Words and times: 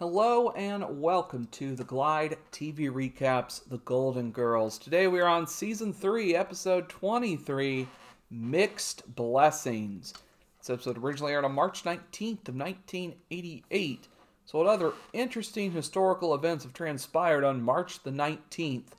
Hello 0.00 0.50
and 0.50 1.00
welcome 1.00 1.48
to 1.50 1.74
the 1.74 1.82
Glide 1.82 2.36
TV 2.52 2.88
Recaps 2.88 3.68
The 3.68 3.78
Golden 3.78 4.30
Girls. 4.30 4.78
Today 4.78 5.08
we 5.08 5.18
are 5.18 5.26
on 5.26 5.44
season 5.44 5.92
3, 5.92 6.36
episode 6.36 6.88
23, 6.88 7.88
Mixed 8.30 9.12
Blessings. 9.16 10.14
This 10.60 10.70
episode 10.70 10.98
originally 10.98 11.32
aired 11.32 11.44
on 11.44 11.50
March 11.50 11.82
19th 11.82 12.46
of 12.46 12.54
1988. 12.54 14.06
So 14.46 14.58
what 14.58 14.68
other 14.68 14.92
interesting 15.12 15.72
historical 15.72 16.32
events 16.32 16.62
have 16.62 16.74
transpired 16.74 17.42
on 17.42 17.60
March 17.60 18.00
the 18.04 18.12
19th? 18.12 18.92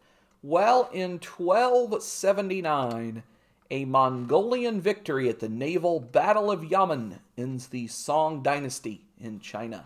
Well, 0.43 0.89
in 0.91 1.11
1279, 1.11 3.23
a 3.71 3.85
Mongolian 3.85 4.81
victory 4.81 5.29
at 5.29 5.39
the 5.39 5.47
naval 5.47 6.01
Battle 6.01 6.51
of 6.51 6.65
Yamen 6.65 7.19
ends 7.37 7.67
the 7.67 7.87
Song 7.87 8.43
dynasty 8.43 9.05
in 9.17 9.39
China. 9.39 9.85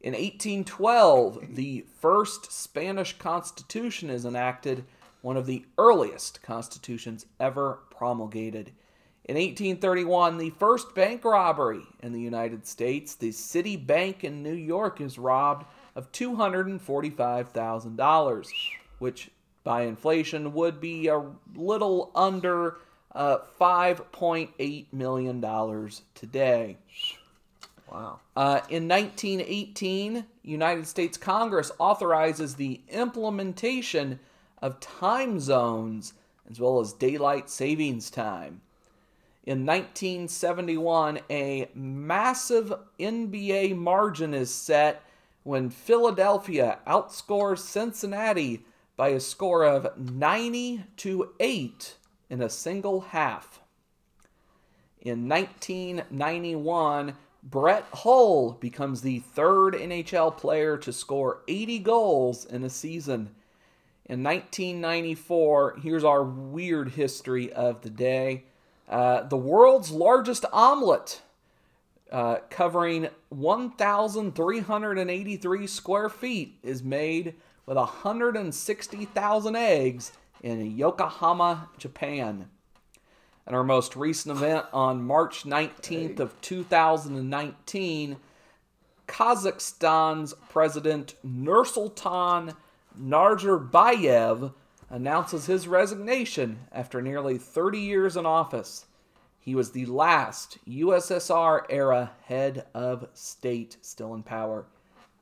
In 0.00 0.12
1812, 0.12 1.56
the 1.56 1.84
first 1.98 2.52
Spanish 2.52 3.18
Constitution 3.18 4.10
is 4.10 4.24
enacted, 4.24 4.84
one 5.22 5.36
of 5.36 5.46
the 5.46 5.66
earliest 5.76 6.40
constitutions 6.40 7.26
ever 7.40 7.80
promulgated. 7.90 8.70
In 9.24 9.34
1831, 9.34 10.38
the 10.38 10.50
first 10.50 10.94
bank 10.94 11.24
robbery 11.24 11.82
in 12.00 12.12
the 12.12 12.20
United 12.20 12.64
States, 12.64 13.16
the 13.16 13.32
City 13.32 13.76
Bank 13.76 14.22
in 14.22 14.44
New 14.44 14.54
York, 14.54 15.00
is 15.00 15.18
robbed 15.18 15.66
of 15.96 16.12
$245,000, 16.12 18.48
which 19.00 19.32
by 19.64 19.82
inflation 19.82 20.54
would 20.54 20.80
be 20.80 21.08
a 21.08 21.24
little 21.56 22.12
under 22.14 22.76
uh, 23.16 23.38
$5.8 23.60 24.86
million 24.92 25.44
today. 26.14 26.76
Wow. 27.90 28.20
Uh, 28.36 28.60
in 28.68 28.86
1918, 28.88 30.24
United 30.42 30.86
States 30.86 31.16
Congress 31.16 31.70
authorizes 31.78 32.54
the 32.54 32.80
implementation 32.88 34.20
of 34.60 34.80
time 34.80 35.40
zones 35.40 36.14
as 36.50 36.60
well 36.60 36.80
as 36.80 36.92
daylight 36.92 37.48
savings 37.50 38.10
time. 38.10 38.60
In 39.44 39.64
1971, 39.64 41.20
a 41.30 41.70
massive 41.74 42.72
NBA 42.98 43.76
margin 43.76 44.34
is 44.34 44.52
set 44.52 45.02
when 45.42 45.70
Philadelphia 45.70 46.78
outscores 46.86 47.60
Cincinnati 47.60 48.66
by 48.96 49.08
a 49.08 49.20
score 49.20 49.64
of 49.64 49.98
90 49.98 50.84
to 50.98 51.30
8 51.40 51.96
in 52.28 52.42
a 52.42 52.50
single 52.50 53.00
half. 53.00 53.60
In 55.00 55.28
1991, 55.28 57.14
Brett 57.42 57.84
Hull 57.92 58.52
becomes 58.52 59.02
the 59.02 59.18
third 59.20 59.74
NHL 59.74 60.36
player 60.36 60.76
to 60.78 60.92
score 60.92 61.42
80 61.46 61.78
goals 61.80 62.44
in 62.44 62.64
a 62.64 62.70
season. 62.70 63.30
In 64.06 64.22
1994, 64.22 65.80
here's 65.82 66.04
our 66.04 66.24
weird 66.24 66.90
history 66.90 67.52
of 67.52 67.82
the 67.82 67.90
day. 67.90 68.44
Uh, 68.88 69.22
the 69.22 69.36
world's 69.36 69.90
largest 69.90 70.44
omelet, 70.52 71.20
uh, 72.10 72.38
covering 72.48 73.08
1,383 73.28 75.66
square 75.66 76.08
feet, 76.08 76.58
is 76.62 76.82
made 76.82 77.34
with 77.66 77.76
160,000 77.76 79.56
eggs 79.56 80.12
in 80.42 80.76
Yokohama, 80.76 81.68
Japan. 81.76 82.48
And 83.48 83.56
our 83.56 83.64
most 83.64 83.96
recent 83.96 84.36
event 84.36 84.66
on 84.74 85.02
March 85.02 85.44
19th 85.44 86.20
of 86.20 86.38
2019, 86.42 88.18
Kazakhstan's 89.06 90.34
President 90.50 91.14
Nursultan 91.26 92.54
Nazarbayev 93.00 94.52
announces 94.90 95.46
his 95.46 95.66
resignation 95.66 96.58
after 96.72 97.00
nearly 97.00 97.38
30 97.38 97.78
years 97.78 98.18
in 98.18 98.26
office. 98.26 98.84
He 99.40 99.54
was 99.54 99.70
the 99.70 99.86
last 99.86 100.58
USSR 100.68 101.62
era 101.70 102.10
head 102.26 102.66
of 102.74 103.08
state 103.14 103.78
still 103.80 104.12
in 104.12 104.24
power. 104.24 104.66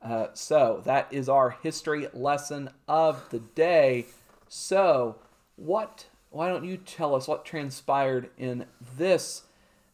Uh, 0.03 0.27
so 0.33 0.81
that 0.83 1.07
is 1.11 1.29
our 1.29 1.51
history 1.51 2.09
lesson 2.11 2.71
of 2.89 3.29
the 3.29 3.39
day. 3.39 4.07
So, 4.49 5.15
what 5.55 6.07
why 6.37 6.49
don't 6.49 6.65
you 6.65 6.77
tell 6.77 7.15
us 7.15 7.27
what 7.27 7.45
transpired 7.45 8.29
in 8.37 8.63
this 8.95 9.41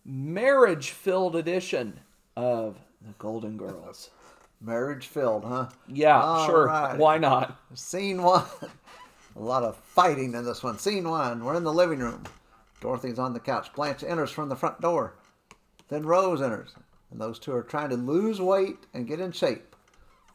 marriage 0.04 0.90
filled 0.90 1.38
edition 1.38 2.02
of 2.36 2.78
The 3.02 3.14
Golden 3.18 3.56
Girls? 3.56 4.09
Marriage 4.62 5.08
filled, 5.08 5.46
huh? 5.46 5.70
Yeah, 5.88 6.22
All 6.22 6.46
sure. 6.46 6.66
right. 6.68 6.98
Why 6.98 7.18
not? 7.18 7.62
Scene 7.76 8.22
one. 8.22 8.44
A 9.38 9.40
lot 9.40 9.64
of 9.64 9.78
fighting 9.78 10.34
in 10.34 10.44
this 10.44 10.62
one. 10.62 10.78
Scene 10.78 11.09
one. 11.09 11.46
We're 11.46 11.56
in 11.56 11.64
the 11.64 11.72
living 11.72 12.00
room. 12.00 12.24
Dorothy's 12.81 13.20
on 13.20 13.31
the 13.31 13.40
couch. 13.40 13.72
Blanche 13.74 14.04
enters 14.04 14.31
from 14.31 14.50
the 14.50 14.56
front 14.58 14.81
door. 14.81 15.16
Then 15.88 16.06
Rose 16.06 16.42
enters. 16.42 16.75
And 17.10 17.22
those 17.22 17.40
two 17.40 17.56
are 17.56 17.64
trying 17.64 17.90
to 17.92 17.96
lose 17.96 18.42
weight 18.42 18.80
and 18.94 19.08
get 19.08 19.22
in 19.22 19.31
shape 19.31 19.78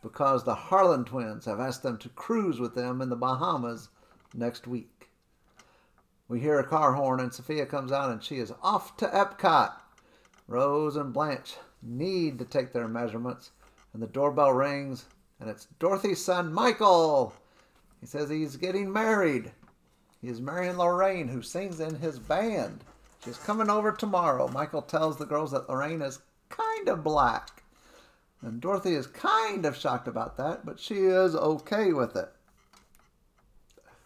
because 0.03 0.43
the 0.43 0.55
Harlan 0.55 1.05
twins 1.05 1.45
have 1.45 1.61
asked 1.61 1.83
them 1.83 1.99
to 1.99 2.09
cruise 2.09 2.61
with 2.61 2.75
them 2.75 3.03
in 3.03 3.11
the 3.11 3.17
Bahamas 3.17 3.91
next 4.35 4.67
week. 4.67 5.08
We 6.29 6.41
hear 6.41 6.59
a 6.59 6.65
car 6.65 6.93
horn 6.93 7.21
and 7.21 7.33
Sophia 7.33 7.65
comes 7.65 7.91
out 7.91 8.11
and 8.11 8.23
she 8.23 8.37
is 8.37 8.53
off 8.63 8.97
to 8.99 9.07
Epcot. 9.07 9.73
Rose 10.47 10.97
and 10.97 11.13
Blanche 11.13 11.57
need 11.83 12.39
to 12.39 12.45
take 12.45 12.73
their 12.73 12.87
measurements 12.87 13.51
and 13.95 14.03
the 14.03 14.07
doorbell 14.07 14.53
rings 14.53 15.07
and 15.41 15.49
it's 15.49 15.67
Dorothy's 15.79 16.23
son 16.23 16.53
Michael. 16.53 17.33
He 18.01 18.07
says 18.07 18.29
he's 18.29 18.57
getting 18.57 18.93
married. 18.93 19.53
He 20.21 20.29
is 20.29 20.41
marrying 20.41 20.77
Lorraine, 20.77 21.29
who 21.29 21.43
sings 21.43 21.81
in 21.81 21.95
his 21.95 22.19
band. 22.19 22.85
She's 23.25 23.39
coming 23.39 23.71
over 23.71 23.93
tomorrow. 23.93 24.49
Michael 24.49 24.83
tells 24.83 25.17
the 25.17 25.27
girls 25.27 25.53
that 25.53 25.69
Lorraine 25.69 26.03
is 26.03 26.21
kind 26.49 26.89
of 26.89 27.05
black. 27.05 27.63
And 28.43 28.61
Dorothy 28.61 28.95
is 28.95 29.07
kind 29.07 29.65
of 29.65 29.77
shocked 29.77 30.09
about 30.09 30.37
that, 30.37 30.65
but 30.65 30.79
she 30.79 30.95
is 30.95 31.35
okay 31.35 31.93
with 31.93 32.17
it. 32.17 32.29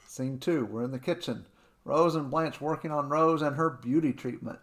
Scene 0.06 0.38
two, 0.38 0.66
we're 0.66 0.84
in 0.84 0.90
the 0.90 0.98
kitchen. 0.98 1.46
Rose 1.84 2.14
and 2.14 2.30
Blanche 2.30 2.60
working 2.60 2.90
on 2.90 3.08
Rose 3.08 3.42
and 3.42 3.56
her 3.56 3.70
beauty 3.70 4.12
treatment. 4.12 4.58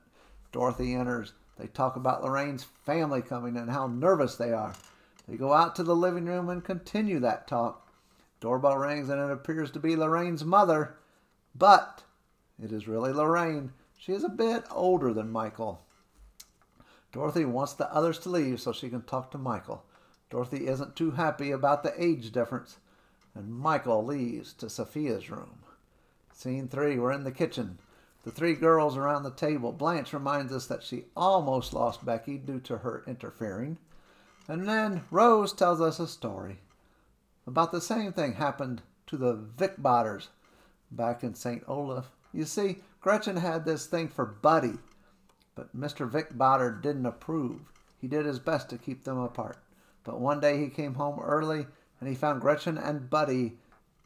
Dorothy 0.52 0.94
enters. 0.94 1.34
They 1.58 1.68
talk 1.68 1.96
about 1.96 2.24
Lorraine's 2.24 2.64
family 2.64 3.22
coming 3.22 3.58
and 3.58 3.70
how 3.70 3.88
nervous 3.88 4.36
they 4.36 4.54
are. 4.54 4.74
They 5.28 5.36
go 5.36 5.54
out 5.54 5.76
to 5.76 5.84
the 5.84 5.96
living 5.96 6.26
room 6.26 6.50
and 6.50 6.64
continue 6.64 7.20
that 7.20 7.48
talk. 7.48 7.92
Doorbell 8.40 8.78
rings 8.78 9.10
and 9.10 9.20
it 9.20 9.32
appears 9.32 9.70
to 9.72 9.80
be 9.80 9.96
Lorraine's 9.96 10.46
mother, 10.46 10.96
but 11.54 12.04
it 12.62 12.72
is 12.72 12.88
really 12.88 13.12
Lorraine. 13.12 13.74
She 13.98 14.14
is 14.14 14.24
a 14.24 14.30
bit 14.30 14.64
older 14.72 15.14
than 15.14 15.30
Michael. 15.30 15.82
Dorothy 17.12 17.44
wants 17.44 17.74
the 17.74 17.94
others 17.94 18.20
to 18.20 18.30
leave 18.30 18.62
so 18.62 18.72
she 18.72 18.90
can 18.90 19.02
talk 19.02 19.32
to 19.32 19.38
Michael. 19.38 19.84
Dorothy 20.30 20.68
isn't 20.68 20.96
too 20.96 21.12
happy 21.12 21.52
about 21.52 21.84
the 21.84 22.02
age 22.02 22.32
difference, 22.32 22.78
and 23.36 23.54
Michael 23.54 24.06
leaves 24.06 24.54
to 24.54 24.70
Sophia's 24.70 25.30
room. 25.30 25.60
Scene 26.40 26.70
three, 26.70 26.98
we're 26.98 27.12
in 27.12 27.26
the 27.26 27.34
kitchen. 27.34 27.80
The 28.24 28.32
three 28.32 28.54
girls 28.54 28.96
around 28.96 29.24
the 29.24 29.30
table. 29.30 29.74
Blanche 29.74 30.14
reminds 30.14 30.54
us 30.54 30.68
that 30.68 30.84
she 30.84 31.04
almost 31.14 31.74
lost 31.74 32.06
Becky 32.06 32.38
due 32.38 32.62
to 32.62 32.78
her 32.78 33.04
interfering. 33.06 33.78
And 34.48 34.66
then 34.66 35.04
Rose 35.12 35.52
tells 35.52 35.82
us 35.82 36.00
a 36.00 36.08
story 36.08 36.60
about 37.46 37.74
the 37.74 37.82
same 37.82 38.14
thing 38.14 38.32
happened 38.32 38.82
to 39.08 39.18
the 39.18 39.36
Vickbotters 39.36 40.30
back 40.90 41.26
in 41.26 41.36
St. 41.36 41.62
Olaf. 41.68 42.10
You 42.32 42.46
see, 42.46 42.84
Gretchen 43.02 43.36
had 43.36 43.66
this 43.66 43.86
thing 43.86 44.08
for 44.08 44.26
Buddy, 44.26 44.78
but 45.56 45.78
Mr. 45.78 46.10
Vickbotter 46.10 46.82
didn't 46.82 47.06
approve. 47.06 47.60
He 48.00 48.08
did 48.08 48.26
his 48.26 48.40
best 48.40 48.70
to 48.70 48.78
keep 48.78 49.04
them 49.04 49.18
apart. 49.18 49.58
But 50.06 50.22
one 50.22 50.40
day 50.40 50.58
he 50.58 50.70
came 50.70 50.94
home 50.94 51.20
early 51.20 51.68
and 52.00 52.08
he 52.08 52.16
found 52.16 52.40
Gretchen 52.40 52.78
and 52.78 53.10
Buddy 53.10 53.58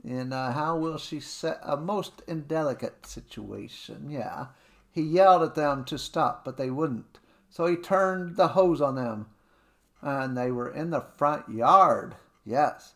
in 0.04 0.34
uh, 0.34 0.52
how 0.52 0.76
will 0.76 0.98
she 0.98 1.20
set 1.20 1.60
a 1.64 1.78
most 1.78 2.22
indelicate 2.28 3.06
situation. 3.06 4.10
Yeah, 4.10 4.48
he 4.92 5.02
yelled 5.02 5.44
at 5.44 5.56
them 5.56 5.86
to 5.86 5.98
stop, 5.98 6.44
but 6.44 6.58
they 6.58 6.70
wouldn't. 6.70 7.20
So 7.50 7.66
he 7.66 7.76
turned 7.76 8.36
the 8.36 8.50
hose 8.50 8.82
on 8.82 8.96
them, 8.96 9.28
and 10.02 10.38
they 10.38 10.52
were 10.52 10.70
in 10.70 10.90
the 10.90 11.02
front 11.02 11.48
yard. 11.50 12.16
Yes, 12.46 12.94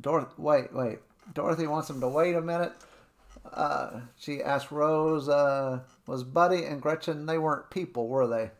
Dorothy. 0.00 0.34
Wait, 0.36 0.72
wait. 0.72 0.98
Dorothy 1.32 1.66
wants 1.66 1.88
them 1.88 2.00
to 2.00 2.08
wait 2.08 2.34
a 2.34 2.40
minute. 2.40 2.72
Uh, 3.52 4.00
she 4.16 4.42
asked 4.42 4.72
Rose, 4.72 5.28
uh, 5.28 5.80
"Was 6.06 6.24
Buddy 6.24 6.64
and 6.64 6.82
Gretchen? 6.82 7.26
They 7.26 7.38
weren't 7.38 7.70
people, 7.70 8.08
were 8.08 8.26
they?" 8.26 8.50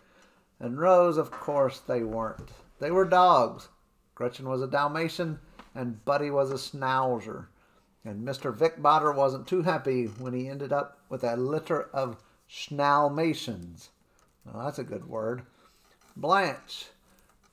And 0.61 0.79
Rose, 0.79 1.17
of 1.17 1.31
course, 1.31 1.81
they 1.81 2.03
weren't. 2.03 2.51
They 2.79 2.91
were 2.91 3.05
dogs. 3.05 3.69
Gretchen 4.15 4.49
was 4.49 4.63
a 4.63 4.67
Dalmatian, 4.67 5.41
and 5.75 6.05
Buddy 6.05 6.31
was 6.31 6.51
a 6.51 6.55
Schnauzer. 6.55 7.47
And 8.05 8.27
Mr. 8.27 8.57
Vickbotter 8.57 9.15
wasn't 9.15 9.47
too 9.47 9.63
happy 9.63 10.07
when 10.07 10.33
he 10.33 10.49
ended 10.49 10.73
up 10.73 10.99
with 11.09 11.25
a 11.25 11.37
litter 11.37 11.83
of 11.93 12.23
Schnalmatians. 12.51 13.89
Well, 14.45 14.65
that's 14.65 14.79
a 14.79 14.85
good 14.85 15.09
word. 15.09 15.43
Blanche 16.17 16.87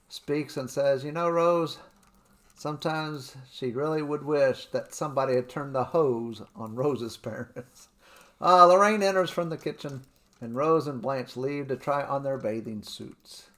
speaks 0.08 0.56
and 0.56 0.70
says, 0.70 1.04
You 1.04 1.12
know, 1.12 1.30
Rose, 1.30 1.78
Sometimes 2.58 3.36
she 3.52 3.72
really 3.72 4.02
would 4.02 4.24
wish 4.24 4.68
that 4.68 4.94
somebody 4.94 5.36
had 5.36 5.50
turned 5.50 5.76
the 5.76 5.84
hose 5.84 6.42
on 6.56 6.76
Rose's 6.76 7.18
parents. 7.18 7.90
Uh, 8.40 8.66
Lorraine 8.66 9.04
enters 9.04 9.30
from 9.30 9.50
the 9.50 9.58
kitchen, 9.58 10.06
and 10.40 10.56
Rose 10.56 10.88
and 10.88 11.02
Blanche 11.02 11.36
leave 11.36 11.68
to 11.68 11.76
try 11.76 12.04
on 12.04 12.24
their 12.24 12.38
bathing 12.38 12.82
suits. 12.82 13.50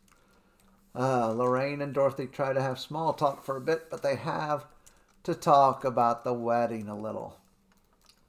Uh, 0.96 1.30
Lorraine 1.30 1.82
and 1.82 1.94
Dorothy 1.94 2.26
try 2.26 2.54
to 2.54 2.62
have 2.62 2.80
small 2.80 3.14
talk 3.14 3.44
for 3.44 3.56
a 3.56 3.62
bit, 3.62 3.90
but 3.90 4.02
they 4.02 4.16
have 4.16 4.66
to 5.28 5.36
talk 5.36 5.84
about 5.84 6.24
the 6.24 6.32
wedding 6.32 6.88
a 6.88 6.98
little. 6.98 7.36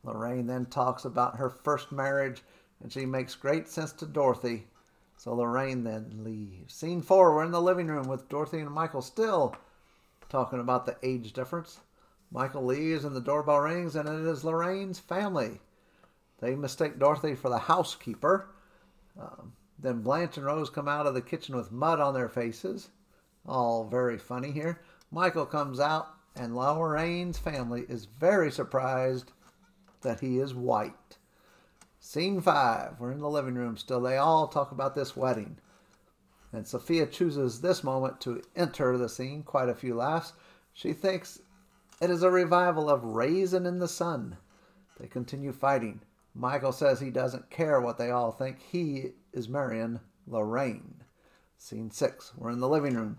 Lorraine 0.02 0.48
then 0.48 0.66
talks 0.66 1.04
about 1.04 1.36
her 1.36 1.48
first 1.48 1.92
marriage, 1.92 2.42
and 2.82 2.92
she 2.92 3.06
makes 3.06 3.36
great 3.36 3.68
sense 3.68 3.92
to 3.92 4.04
Dorothy. 4.04 4.66
So 5.16 5.32
Lorraine 5.32 5.84
then 5.84 6.24
leaves. 6.24 6.74
Scene 6.74 7.00
four, 7.00 7.36
we're 7.36 7.44
in 7.44 7.52
the 7.52 7.62
living 7.62 7.86
room 7.86 8.08
with 8.08 8.28
Dorothy 8.28 8.58
and 8.58 8.72
Michael 8.72 9.00
still 9.00 9.54
talking 10.28 10.58
about 10.58 10.86
the 10.86 10.96
age 11.04 11.32
difference. 11.32 11.78
Michael 12.32 12.64
leaves 12.64 13.04
and 13.04 13.14
the 13.14 13.20
doorbell 13.20 13.60
rings, 13.60 13.94
and 13.94 14.08
it 14.08 14.28
is 14.28 14.42
Lorraine's 14.42 14.98
family. 14.98 15.60
They 16.40 16.56
mistake 16.56 16.98
Dorothy 16.98 17.36
for 17.36 17.48
the 17.48 17.58
housekeeper. 17.58 18.48
Um, 19.16 19.52
then 19.78 20.02
Blanche 20.02 20.36
and 20.36 20.46
Rose 20.46 20.68
come 20.68 20.88
out 20.88 21.06
of 21.06 21.14
the 21.14 21.22
kitchen 21.22 21.54
with 21.54 21.70
mud 21.70 22.00
on 22.00 22.12
their 22.12 22.28
faces. 22.28 22.88
All 23.46 23.84
very 23.84 24.18
funny 24.18 24.50
here. 24.50 24.80
Michael 25.12 25.46
comes 25.46 25.78
out, 25.78 26.08
and 26.38 26.54
Lorraine's 26.54 27.38
family 27.38 27.84
is 27.88 28.04
very 28.04 28.50
surprised 28.50 29.32
that 30.02 30.20
he 30.20 30.38
is 30.38 30.54
white. 30.54 31.18
Scene 32.00 32.40
five. 32.40 32.98
We're 32.98 33.12
in 33.12 33.18
the 33.18 33.28
living 33.28 33.54
room 33.54 33.76
still. 33.76 34.00
They 34.00 34.16
all 34.16 34.46
talk 34.46 34.70
about 34.70 34.94
this 34.94 35.16
wedding. 35.16 35.58
And 36.52 36.66
Sophia 36.66 37.06
chooses 37.06 37.60
this 37.60 37.84
moment 37.84 38.20
to 38.22 38.42
enter 38.56 38.96
the 38.96 39.08
scene. 39.08 39.42
Quite 39.42 39.68
a 39.68 39.74
few 39.74 39.94
laughs. 39.94 40.32
She 40.72 40.92
thinks 40.92 41.40
it 42.00 42.10
is 42.10 42.22
a 42.22 42.30
revival 42.30 42.88
of 42.88 43.04
Raisin 43.04 43.66
in 43.66 43.80
the 43.80 43.88
Sun. 43.88 44.36
They 44.98 45.08
continue 45.08 45.52
fighting. 45.52 46.00
Michael 46.34 46.72
says 46.72 47.00
he 47.00 47.10
doesn't 47.10 47.50
care 47.50 47.80
what 47.80 47.98
they 47.98 48.10
all 48.10 48.30
think. 48.30 48.60
He 48.60 49.12
is 49.32 49.48
marrying 49.48 50.00
Lorraine. 50.26 51.02
Scene 51.56 51.90
six. 51.90 52.32
We're 52.36 52.50
in 52.50 52.60
the 52.60 52.68
living 52.68 52.94
room. 52.94 53.18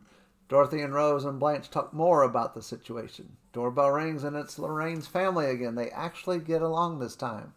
Dorothy 0.50 0.81
and 0.81 0.96
Rose 0.96 1.25
and 1.25 1.40
Blanche 1.40 1.69
talk 1.69 1.94
more 1.94 2.24
about 2.24 2.56
the 2.56 2.63
situation. 2.63 3.38
Doorbell 3.54 3.92
rings 3.92 4.24
and 4.24 4.36
it's 4.36 4.57
Lorraine's 4.57 5.06
family 5.06 5.46
again. 5.46 5.75
They 5.75 5.92
actually 5.92 6.40
get 6.40 6.63
along 6.63 6.98
this 6.98 7.16
time. 7.16 7.54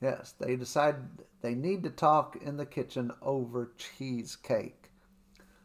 Yes, 0.00 0.34
they 0.38 0.56
decide 0.56 0.96
they 1.42 1.54
need 1.54 1.84
to 1.84 1.90
talk 1.90 2.36
in 2.42 2.56
the 2.56 2.66
kitchen 2.66 3.12
over 3.22 3.70
cheesecake. 3.78 4.90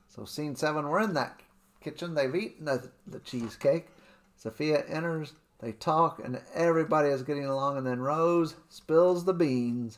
So, 0.07 0.25
scene 0.25 0.56
seven, 0.56 0.88
we're 0.88 1.01
in 1.01 1.16
that 1.16 1.42
kitchen. 1.81 2.13
They've 2.13 2.36
eaten 2.36 2.66
the, 2.66 2.92
the 3.07 3.19
cheesecake. 3.19 3.88
Sophia 4.36 4.86
enters, 4.88 5.33
they 5.60 5.72
talk, 5.72 6.22
and 6.24 6.39
everybody 6.54 7.10
is 7.10 7.24
getting 7.24 7.45
along. 7.45 7.77
And 7.77 7.88
then 7.88 8.00
Rose 8.00 8.56
spills 8.69 9.25
the 9.25 9.33
beans 9.33 9.98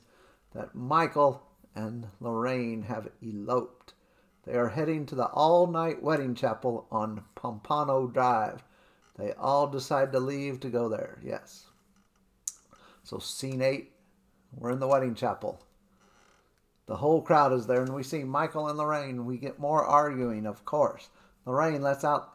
that 0.54 0.74
Michael 0.74 1.44
and 1.76 2.08
Lorraine 2.22 2.84
have 2.84 3.10
eloped. 3.22 3.94
They 4.46 4.54
are 4.54 4.70
heading 4.70 5.06
to 5.08 5.16
the 5.16 5.28
all 5.28 5.68
night 5.68 6.02
wedding 6.02 6.34
chapel 6.34 6.88
on 6.92 7.24
Pompano 7.36 8.08
Drive. 8.08 8.64
They 9.18 9.34
all 9.34 9.68
decide 9.68 10.12
to 10.14 10.20
leave 10.20 10.60
to 10.62 10.70
go 10.70 10.90
there, 10.90 11.20
yes. 11.24 11.68
So, 13.04 13.20
scene 13.20 13.62
eight, 13.62 13.92
we're 14.56 14.72
in 14.72 14.80
the 14.80 14.88
wedding 14.88 15.16
chapel. 15.16 15.64
The 16.88 16.98
whole 16.98 17.22
crowd 17.22 17.54
is 17.54 17.68
there, 17.68 17.82
and 17.82 17.94
we 17.94 18.04
see 18.04 18.24
Michael 18.24 18.68
and 18.68 18.78
Lorraine. 18.78 19.26
We 19.26 19.38
get 19.38 19.60
more 19.60 19.86
arguing, 19.86 20.46
of 20.46 20.66
course. 20.66 21.10
Lorraine 21.46 21.82
lets 21.82 22.04
out 22.04 22.34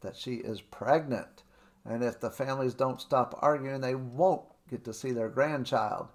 that 0.00 0.16
she 0.16 0.34
is 0.34 0.60
pregnant, 0.60 1.42
and 1.84 2.02
if 2.02 2.20
the 2.20 2.30
families 2.30 2.74
don't 2.74 3.00
stop 3.00 3.38
arguing, 3.40 3.80
they 3.80 3.94
won't 3.94 4.42
get 4.68 4.84
to 4.84 4.92
see 4.92 5.12
their 5.12 5.28
grandchild. 5.28 6.08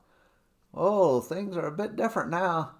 Oh, 0.73 1.21
things 1.21 1.55
are 1.55 1.67
a 1.67 1.71
bit 1.71 1.95
different 1.95 2.29
now. 2.29 2.73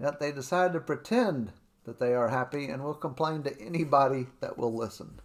Yet 0.00 0.18
they 0.18 0.32
decide 0.32 0.72
to 0.72 0.80
pretend 0.80 1.52
that 1.84 1.98
they 1.98 2.14
are 2.14 2.28
happy 2.28 2.66
and 2.66 2.82
will 2.82 2.94
complain 2.94 3.42
to 3.42 3.60
anybody 3.60 4.26
that 4.40 4.58
will 4.58 4.74
listen. 4.74 5.20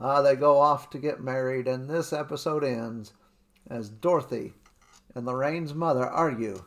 Uh, 0.00 0.22
they 0.22 0.36
go 0.36 0.58
off 0.58 0.90
to 0.90 0.98
get 0.98 1.20
married, 1.20 1.68
and 1.68 1.88
this 1.88 2.12
episode 2.12 2.64
ends 2.64 3.12
as 3.70 3.88
Dorothy 3.88 4.52
and 5.14 5.26
Lorraine's 5.26 5.74
mother 5.74 6.06
argue 6.06 6.64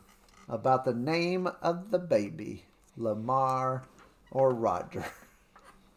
about 0.48 0.86
the 0.86 0.94
name 0.94 1.48
of 1.62 1.92
the 1.92 2.00
baby, 2.00 2.66
Lamar 2.96 3.84
or 4.32 4.54
Roger. 4.54 5.06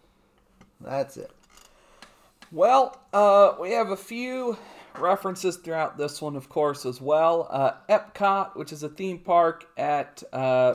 That's 0.80 1.16
it. 1.16 1.30
Well, 2.52 3.00
uh, 3.12 3.54
we 3.60 3.70
have 3.72 3.90
a 3.90 3.96
few 3.96 4.58
references 4.98 5.56
throughout 5.56 5.96
this 5.96 6.20
one, 6.20 6.34
of 6.34 6.48
course, 6.48 6.84
as 6.84 7.00
well. 7.00 7.46
Uh, 7.48 7.72
Epcot, 7.88 8.56
which 8.56 8.72
is 8.72 8.82
a 8.82 8.88
theme 8.88 9.18
park 9.18 9.68
at 9.76 10.22
uh, 10.32 10.74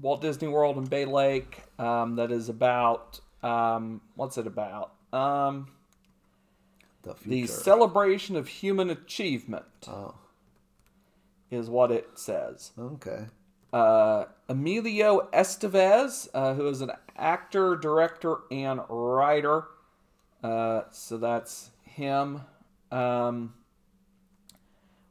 Walt 0.00 0.20
Disney 0.20 0.48
World 0.48 0.76
in 0.76 0.84
Bay 0.84 1.04
Lake, 1.04 1.62
um, 1.78 2.16
that 2.16 2.30
is 2.30 2.48
about 2.48 3.20
um, 3.42 4.00
what's 4.16 4.38
it 4.38 4.46
about? 4.46 4.92
Um, 5.12 5.68
The 7.02 7.14
the 7.26 7.46
celebration 7.46 8.36
of 8.36 8.48
human 8.48 8.90
achievement 8.90 9.66
oh, 9.86 10.14
is 11.50 11.68
what 11.68 11.90
it 11.92 12.08
says. 12.14 12.72
okay. 12.78 13.26
uh, 13.72 14.24
Emilio 14.48 15.28
Estevez, 15.32 16.28
uh, 16.34 16.54
who 16.54 16.66
is 16.68 16.80
an 16.80 16.92
actor, 17.16 17.76
director, 17.76 18.38
and 18.50 18.80
writer. 18.88 19.64
Uh, 20.42 20.82
so 20.90 21.16
that's 21.18 21.70
him. 21.84 22.40
Um, 22.90 23.54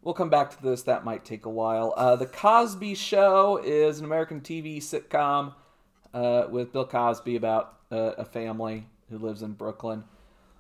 we'll 0.04 0.14
come 0.14 0.30
back 0.30 0.56
to 0.56 0.62
this. 0.62 0.84
That 0.84 1.04
might 1.04 1.26
take 1.26 1.46
a 1.46 1.50
while. 1.50 1.94
Uh, 1.96 2.16
the 2.16 2.26
Cosby 2.26 2.96
Show 2.96 3.60
is 3.64 4.00
an 4.00 4.06
American 4.06 4.42
TV 4.42 4.78
sitcom 4.78 5.54
uh, 6.14 6.48
with 6.50 6.74
Bill 6.74 6.86
Cosby 6.86 7.36
about 7.36 7.78
uh, 7.92 8.14
a 8.18 8.26
family 8.26 8.86
who 9.10 9.18
lives 9.18 9.42
in 9.42 9.54
Brooklyn. 9.54 10.04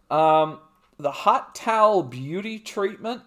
Um, 0.10 0.60
the 0.98 1.12
hot 1.12 1.56
towel 1.56 2.04
beauty 2.04 2.60
treatment 2.60 3.22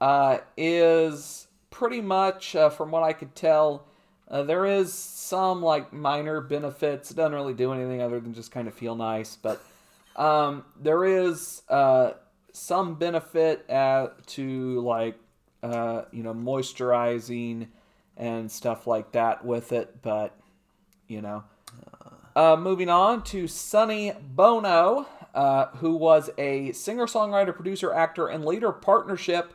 uh, 0.00 0.38
is 0.56 1.46
pretty 1.70 2.00
much, 2.00 2.54
uh, 2.54 2.70
from 2.70 2.90
what 2.90 3.02
I 3.02 3.12
could 3.12 3.34
tell, 3.34 3.86
uh, 4.28 4.42
there 4.42 4.64
is 4.64 4.92
some 4.94 5.62
like 5.62 5.92
minor 5.92 6.40
benefits. 6.40 7.10
It 7.10 7.14
doesn't 7.14 7.34
really 7.34 7.54
do 7.54 7.72
anything 7.72 8.00
other 8.00 8.20
than 8.20 8.34
just 8.34 8.50
kind 8.50 8.68
of 8.68 8.74
feel 8.74 8.94
nice, 8.94 9.36
but 9.36 9.62
um, 10.16 10.64
there 10.80 11.04
is 11.04 11.62
some 12.52 12.94
benefit 12.94 13.68
uh, 13.70 14.08
to 14.26 14.80
like 14.80 15.16
uh, 15.62 16.02
you 16.10 16.22
know 16.22 16.34
moisturizing 16.34 17.68
and 18.16 18.50
stuff 18.50 18.86
like 18.86 19.12
that 19.12 19.44
with 19.44 19.72
it. 19.72 20.02
But 20.02 20.36
you 21.08 21.22
know, 21.22 21.44
uh, 22.34 22.56
moving 22.56 22.88
on 22.88 23.22
to 23.24 23.46
Sonny 23.46 24.12
Bono, 24.20 25.06
uh, 25.34 25.66
who 25.76 25.96
was 25.96 26.30
a 26.38 26.72
singer, 26.72 27.06
songwriter, 27.06 27.54
producer, 27.54 27.92
actor, 27.92 28.28
and 28.28 28.44
later 28.44 28.72
partnership, 28.72 29.54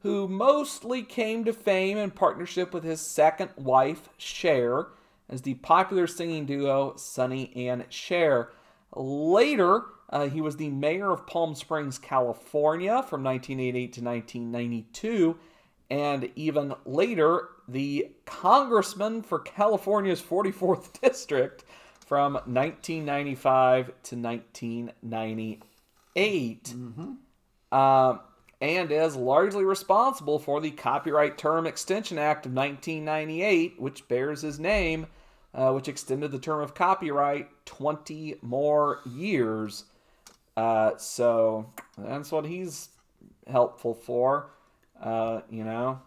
who 0.00 0.28
mostly 0.28 1.02
came 1.02 1.44
to 1.44 1.52
fame 1.52 1.98
in 1.98 2.10
partnership 2.10 2.72
with 2.72 2.84
his 2.84 3.00
second 3.00 3.50
wife, 3.56 4.08
Cher, 4.16 4.88
as 5.28 5.42
the 5.42 5.54
popular 5.54 6.06
singing 6.06 6.46
duo 6.46 6.94
Sonny 6.96 7.52
and 7.56 7.84
Cher. 7.88 8.50
Later, 8.94 9.84
uh, 10.10 10.28
he 10.28 10.40
was 10.40 10.56
the 10.56 10.70
mayor 10.70 11.10
of 11.10 11.26
Palm 11.26 11.54
Springs, 11.54 11.98
California 11.98 13.04
from 13.08 13.24
1988 13.24 13.92
to 13.94 14.02
1992, 14.02 15.36
and 15.90 16.30
even 16.36 16.74
later, 16.84 17.48
the 17.68 18.12
congressman 18.24 19.22
for 19.22 19.40
California's 19.40 20.22
44th 20.22 21.00
district 21.08 21.64
from 22.06 22.34
1995 22.34 23.86
to 23.86 24.16
1998. 24.16 26.74
Um, 27.72 28.20
and 28.60 28.90
is 28.90 29.16
largely 29.16 29.64
responsible 29.64 30.38
for 30.38 30.60
the 30.60 30.70
Copyright 30.70 31.36
Term 31.36 31.66
Extension 31.66 32.18
Act 32.18 32.46
of 32.46 32.52
1998, 32.52 33.80
which 33.80 34.08
bears 34.08 34.42
his 34.42 34.58
name, 34.58 35.06
uh, 35.52 35.72
which 35.72 35.88
extended 35.88 36.30
the 36.30 36.38
term 36.38 36.62
of 36.62 36.74
copyright 36.74 37.48
20 37.66 38.36
more 38.42 39.00
years. 39.04 39.84
Uh, 40.56 40.96
so 40.96 41.70
that's 41.98 42.32
what 42.32 42.46
he's 42.46 42.88
helpful 43.46 43.94
for, 43.94 44.50
uh, 45.02 45.40
you 45.50 45.64
know. 45.64 46.00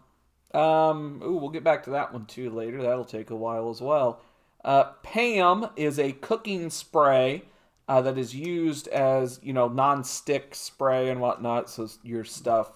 Um, 0.52 1.22
ooh, 1.24 1.36
we'll 1.36 1.50
get 1.50 1.62
back 1.62 1.84
to 1.84 1.90
that 1.90 2.12
one 2.12 2.26
too 2.26 2.50
later. 2.50 2.82
That'll 2.82 3.04
take 3.04 3.30
a 3.30 3.36
while 3.36 3.70
as 3.70 3.80
well. 3.80 4.20
Uh, 4.64 4.84
Pam 5.02 5.68
is 5.76 5.98
a 5.98 6.12
cooking 6.12 6.68
spray 6.70 7.44
uh, 7.88 8.00
that 8.02 8.18
is 8.18 8.34
used 8.34 8.88
as 8.88 9.40
you 9.42 9.52
know 9.52 9.68
non-stick 9.68 10.54
spray 10.54 11.08
and 11.10 11.20
whatnot, 11.20 11.70
so 11.70 11.88
your 12.02 12.24
stuff, 12.24 12.72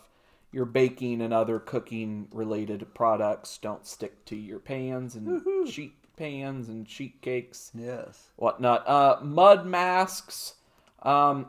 your 0.52 0.64
baking 0.64 1.20
and 1.20 1.34
other 1.34 1.58
cooking 1.58 2.28
related 2.32 2.86
products 2.94 3.58
don't 3.58 3.86
stick 3.86 4.24
to 4.26 4.36
your 4.36 4.60
pans 4.60 5.16
and 5.16 5.68
sheet 5.68 5.94
pans 6.16 6.68
and 6.68 6.88
sheet 6.88 7.20
cakes 7.20 7.72
Yes. 7.74 8.28
whatnot. 8.36 8.88
Uh, 8.88 9.18
mud 9.22 9.66
masks. 9.66 10.54
Um, 11.02 11.46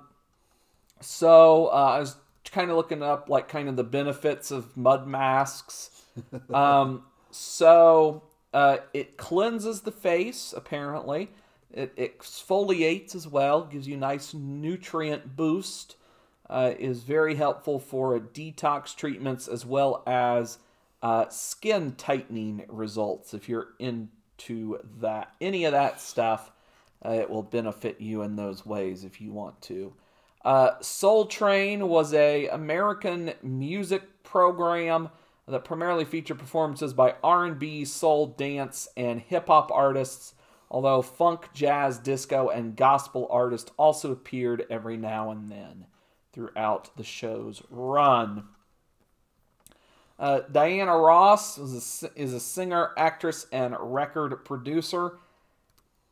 So 1.02 1.68
uh, 1.68 1.96
I 1.96 2.00
was 2.00 2.16
kind 2.52 2.70
of 2.70 2.78
looking 2.78 3.04
up 3.04 3.30
like 3.30 3.48
kind 3.48 3.68
of 3.68 3.75
the 3.75 3.84
benefits 3.84 4.52
of 4.52 4.75
mud 4.78 5.08
masks. 5.08 5.90
um, 6.54 7.04
so 7.32 8.24
uh, 8.54 8.78
it 8.94 9.18
cleanses 9.18 9.82
the 9.82 9.92
face 9.92 10.54
apparently. 10.56 11.30
It 11.72 11.96
exfoliates 11.98 13.16
as 13.16 13.28
well, 13.28 13.66
gives 13.66 13.88
you 13.88 13.96
a 13.96 14.00
nice 14.00 14.34
nutrient 14.34 15.36
boost. 15.36 15.98
Uh, 16.48 16.74
is 16.78 17.02
very 17.02 17.34
helpful 17.34 17.80
for 17.80 18.20
detox 18.20 18.96
treatments 18.96 19.48
as 19.48 19.66
well 19.66 20.04
as 20.06 20.60
uh, 21.02 21.28
skin 21.30 21.96
tightening 21.96 22.64
results. 22.68 23.34
If 23.34 23.50
you're 23.50 23.70
into 23.80 24.80
that, 25.00 25.34
any 25.42 25.66
of 25.66 25.72
that 25.72 26.00
stuff, 26.00 26.52
uh, 27.04 27.14
it 27.14 27.30
will 27.30 27.44
benefit 27.44 28.00
you 28.00 28.22
in 28.22 28.36
those 28.36 28.64
ways 28.64 29.04
if 29.04 29.20
you 29.20 29.32
want 29.32 29.60
to. 29.64 29.94
Uh, 30.46 30.80
Soul 30.80 31.25
Train 31.25 31.90
was 31.90 32.14
a 32.14 32.48
American 32.48 33.34
music 33.44 34.24
program 34.24 35.10
that 35.48 35.66
primarily 35.66 36.06
featured 36.06 36.40
performances 36.40 36.94
by 36.94 37.16
R&B, 37.24 37.84
soul, 37.84 38.28
dance, 38.28 38.88
and 38.96 39.20
hip 39.20 39.48
hop 39.48 39.72
artists 39.72 40.36
although 40.70 41.02
funk, 41.02 41.48
jazz, 41.54 41.98
disco, 41.98 42.50
and 42.50 42.75
gospel 42.75 43.28
artists 43.32 43.72
also 43.78 44.12
appeared 44.12 44.66
every 44.70 44.98
now 44.98 45.32
and 45.32 45.52
then 45.52 45.86
throughout 46.34 46.96
the 46.98 47.04
show's 47.04 47.62
run. 47.70 48.44
Uh, 50.18 50.42
Diana 50.52 50.98
Ross 50.98 51.58
is 51.58 52.04
a, 52.04 52.22
is 52.22 52.34
a 52.34 52.40
singer, 52.40 52.92
actress, 52.98 53.48
and 53.52 53.75
record 53.80 54.44
producer. 54.46 55.18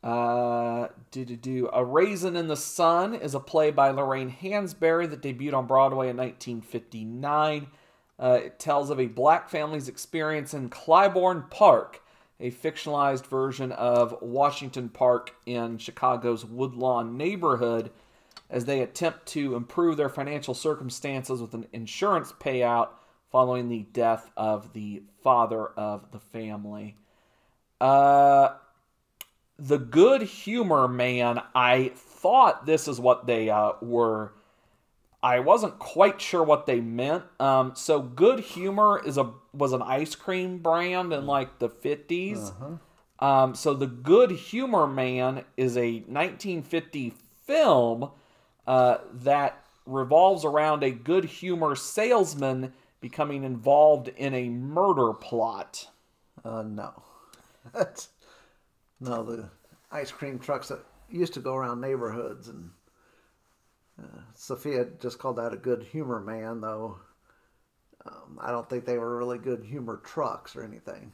Uh, 0.04 0.90
do, 1.12 1.24
do, 1.24 1.38
do. 1.38 1.70
A 1.72 1.84
Raisin 1.84 2.36
in 2.36 2.48
the 2.48 2.58
Sun 2.58 3.16
is 3.16 3.34
a 3.34 3.40
play 3.40 3.72
by 3.72 3.90
Lorraine 3.90 4.32
Hansberry 4.32 5.10
that 5.10 5.22
debuted 5.22 5.54
on 5.54 5.66
Broadway 5.66 6.10
in 6.10 6.18
1959. 6.18 7.68
Uh, 8.20 8.40
it 8.44 8.60
tells 8.60 8.90
of 8.90 9.00
a 9.00 9.08
black 9.08 9.50
family's 9.50 9.88
experience 9.88 10.54
in 10.54 10.70
Clybourne 10.70 11.50
Park 11.50 12.02
a 12.40 12.52
fictionalized 12.52 13.26
version 13.28 13.72
of 13.72 14.18
Washington 14.22 14.90
Park 14.90 15.34
in 15.46 15.78
Chicago's 15.78 16.44
Woodlawn 16.44 17.16
neighborhood 17.16 17.90
as 18.50 18.66
they 18.66 18.82
attempt 18.82 19.26
to 19.28 19.56
improve 19.56 19.96
their 19.96 20.10
financial 20.10 20.54
circumstances 20.54 21.42
with 21.42 21.54
an 21.54 21.68
insurance 21.72 22.34
payout 22.34 22.90
following 23.32 23.70
the 23.70 23.86
death 23.94 24.30
of 24.36 24.74
the 24.74 25.04
father 25.24 25.68
of 25.68 26.12
the 26.12 26.20
family. 26.20 26.98
Uh, 27.80 28.50
the 29.58 29.78
Good 29.78 30.24
Humor 30.24 30.88
Man, 30.88 31.42
I 31.54 31.92
thought 31.96 32.66
this 32.66 32.88
is 32.88 33.00
what 33.00 33.28
they 33.28 33.50
uh, 33.50 33.74
were 33.82 34.34
I 35.24 35.40
wasn't 35.40 35.80
quite 35.80 36.20
sure 36.20 36.44
what 36.44 36.66
they 36.66 36.82
meant. 36.82 37.24
Um, 37.40 37.74
so 37.76 38.02
Good 38.02 38.42
Humor 38.42 39.02
is 39.06 39.18
a 39.18 39.32
was 39.54 39.72
an 39.72 39.82
ice 39.82 40.16
cream 40.16 40.58
brand 40.58 41.14
in 41.14 41.26
like 41.26 41.60
the 41.60 41.70
50s. 41.70 42.50
Uh-huh. 42.50 43.26
Um, 43.26 43.56
so 43.56 43.74
the 43.74 43.88
Good 43.88 44.32
Humor 44.32 44.86
Man 44.86 45.46
is 45.56 45.78
a 45.78 46.00
1950 46.08 47.14
film 47.46 48.10
uh, 48.68 48.98
that 49.14 49.64
revolves 49.86 50.44
around 50.44 50.84
a 50.84 50.92
good 50.92 51.26
humor 51.26 51.76
salesman 51.76 52.74
becoming 53.02 53.44
involved 53.44 54.10
in 54.10 54.34
a 54.34 54.50
murder 54.50 55.14
plot. 55.14 55.90
Uh, 56.44 56.64
no, 56.64 57.04
that's 57.74 58.10
no 59.04 59.24
the 59.24 59.50
ice 59.92 60.12
cream 60.12 60.40
trucks 60.40 60.70
that 60.70 60.80
used 61.10 61.34
to 61.34 61.40
go 61.40 61.56
around 61.56 61.82
neighborhoods 61.82 62.48
and 62.48 62.72
uh, 64.02 64.22
Sophia 64.34 64.88
just 65.00 65.20
called 65.20 65.36
that 65.38 65.54
a 65.54 65.58
good 65.58 65.84
humor 65.84 66.20
man, 66.20 66.62
though. 66.62 66.98
Um, 68.06 68.40
I 68.42 68.52
don't 68.52 68.70
think 68.70 68.86
they 68.86 68.98
were 68.98 69.18
really 69.18 69.38
good 69.38 69.64
humor 69.64 70.02
trucks 70.04 70.56
or 70.56 70.64
anything. 70.64 71.14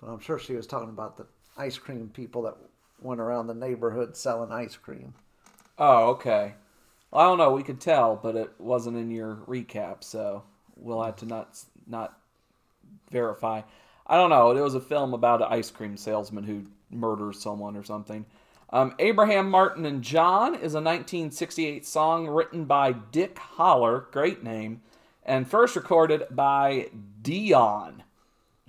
But 0.00 0.10
I'm 0.10 0.20
sure 0.20 0.38
she 0.38 0.54
was 0.54 0.66
talking 0.66 0.88
about 0.88 1.16
the 1.16 1.26
ice 1.56 1.78
cream 1.78 2.10
people 2.12 2.42
that 2.42 2.56
went 3.00 3.20
around 3.20 3.46
the 3.46 3.54
neighborhood 3.54 4.16
selling 4.16 4.52
ice 4.52 4.76
cream. 4.76 5.14
Oh, 5.78 6.10
okay. 6.10 6.54
Well, 7.10 7.22
I 7.22 7.24
don't 7.24 7.38
know. 7.38 7.52
We 7.52 7.62
could 7.62 7.80
tell, 7.80 8.16
but 8.16 8.36
it 8.36 8.50
wasn't 8.58 8.96
in 8.96 9.10
your 9.10 9.36
recap, 9.46 10.02
so 10.02 10.42
we'll 10.76 11.02
have 11.02 11.16
to 11.16 11.26
not 11.26 11.58
not 11.86 12.18
verify. 13.10 13.62
I 14.06 14.16
don't 14.16 14.30
know. 14.30 14.50
It 14.50 14.60
was 14.60 14.74
a 14.74 14.80
film 14.80 15.14
about 15.14 15.40
an 15.40 15.48
ice 15.50 15.70
cream 15.70 15.96
salesman 15.96 16.44
who 16.44 16.64
murders 16.92 17.40
someone 17.40 17.76
or 17.76 17.82
something. 17.82 18.26
Um, 18.72 18.94
Abraham 18.98 19.50
Martin 19.50 19.84
and 19.84 20.02
John 20.02 20.54
is 20.54 20.74
a 20.74 20.80
1968 20.80 21.84
song 21.84 22.26
written 22.26 22.64
by 22.64 22.92
Dick 22.92 23.38
Holler, 23.38 24.06
great 24.10 24.42
name, 24.42 24.80
and 25.24 25.48
first 25.48 25.76
recorded 25.76 26.24
by 26.30 26.88
Dion, 27.20 28.02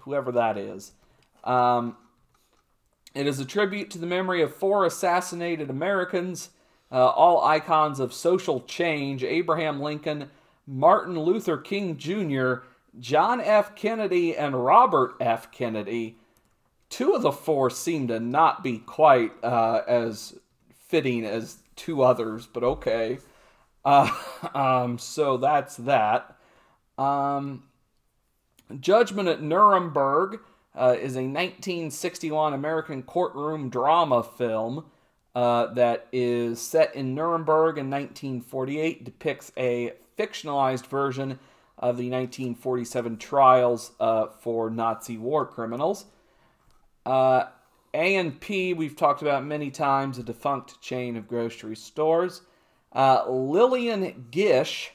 whoever 0.01 0.31
that 0.33 0.57
is. 0.57 0.91
Um, 1.45 1.95
it 3.15 3.27
is 3.27 3.39
a 3.39 3.45
tribute 3.45 3.91
to 3.91 3.97
the 3.97 4.05
memory 4.05 4.41
of 4.41 4.53
four 4.53 4.85
assassinated 4.85 5.69
Americans, 5.69 6.49
uh, 6.91 7.07
all 7.07 7.43
icons 7.43 7.99
of 7.99 8.13
social 8.13 8.59
change 8.61 9.23
Abraham 9.23 9.79
Lincoln, 9.79 10.29
Martin 10.67 11.17
Luther 11.17 11.57
King 11.57 11.97
Jr., 11.97 12.65
John 12.99 13.39
F. 13.39 13.75
Kennedy, 13.75 14.35
and 14.35 14.65
Robert 14.65 15.15
F. 15.19 15.51
Kennedy 15.51 16.17
two 16.93 17.15
of 17.15 17.23
the 17.23 17.31
four 17.31 17.71
seem 17.71 18.07
to 18.07 18.19
not 18.19 18.63
be 18.63 18.77
quite 18.77 19.31
uh, 19.43 19.81
as 19.87 20.37
fitting 20.87 21.25
as 21.25 21.57
two 21.75 22.03
others, 22.03 22.45
but 22.45 22.63
okay. 22.63 23.17
Uh, 23.83 24.11
um, 24.53 24.99
so 24.99 25.37
that's 25.37 25.75
that. 25.77 26.37
Um, 26.99 27.63
Judgment 28.79 29.27
at 29.27 29.41
Nuremberg 29.41 30.41
uh, 30.75 30.95
is 30.95 31.15
a 31.15 31.25
1961 31.25 32.53
American 32.53 33.01
courtroom 33.01 33.69
drama 33.69 34.21
film 34.21 34.85
uh, 35.33 35.73
that 35.73 36.07
is 36.11 36.61
set 36.61 36.93
in 36.93 37.15
Nuremberg 37.15 37.79
in 37.79 37.89
1948, 37.89 39.03
depicts 39.03 39.51
a 39.57 39.93
fictionalized 40.15 40.85
version 40.85 41.39
of 41.79 41.97
the 41.97 42.11
1947 42.11 43.17
trials 43.17 43.93
uh, 43.99 44.27
for 44.27 44.69
Nazi 44.69 45.17
war 45.17 45.47
criminals. 45.47 46.05
Uh, 47.05 47.45
A&P, 47.93 48.73
we've 48.73 48.95
talked 48.95 49.21
about 49.21 49.45
many 49.45 49.69
times, 49.69 50.17
a 50.17 50.23
defunct 50.23 50.81
chain 50.81 51.15
of 51.17 51.27
grocery 51.27 51.75
stores. 51.75 52.41
Uh, 52.91 53.25
Lillian 53.27 54.27
Gish 54.31 54.91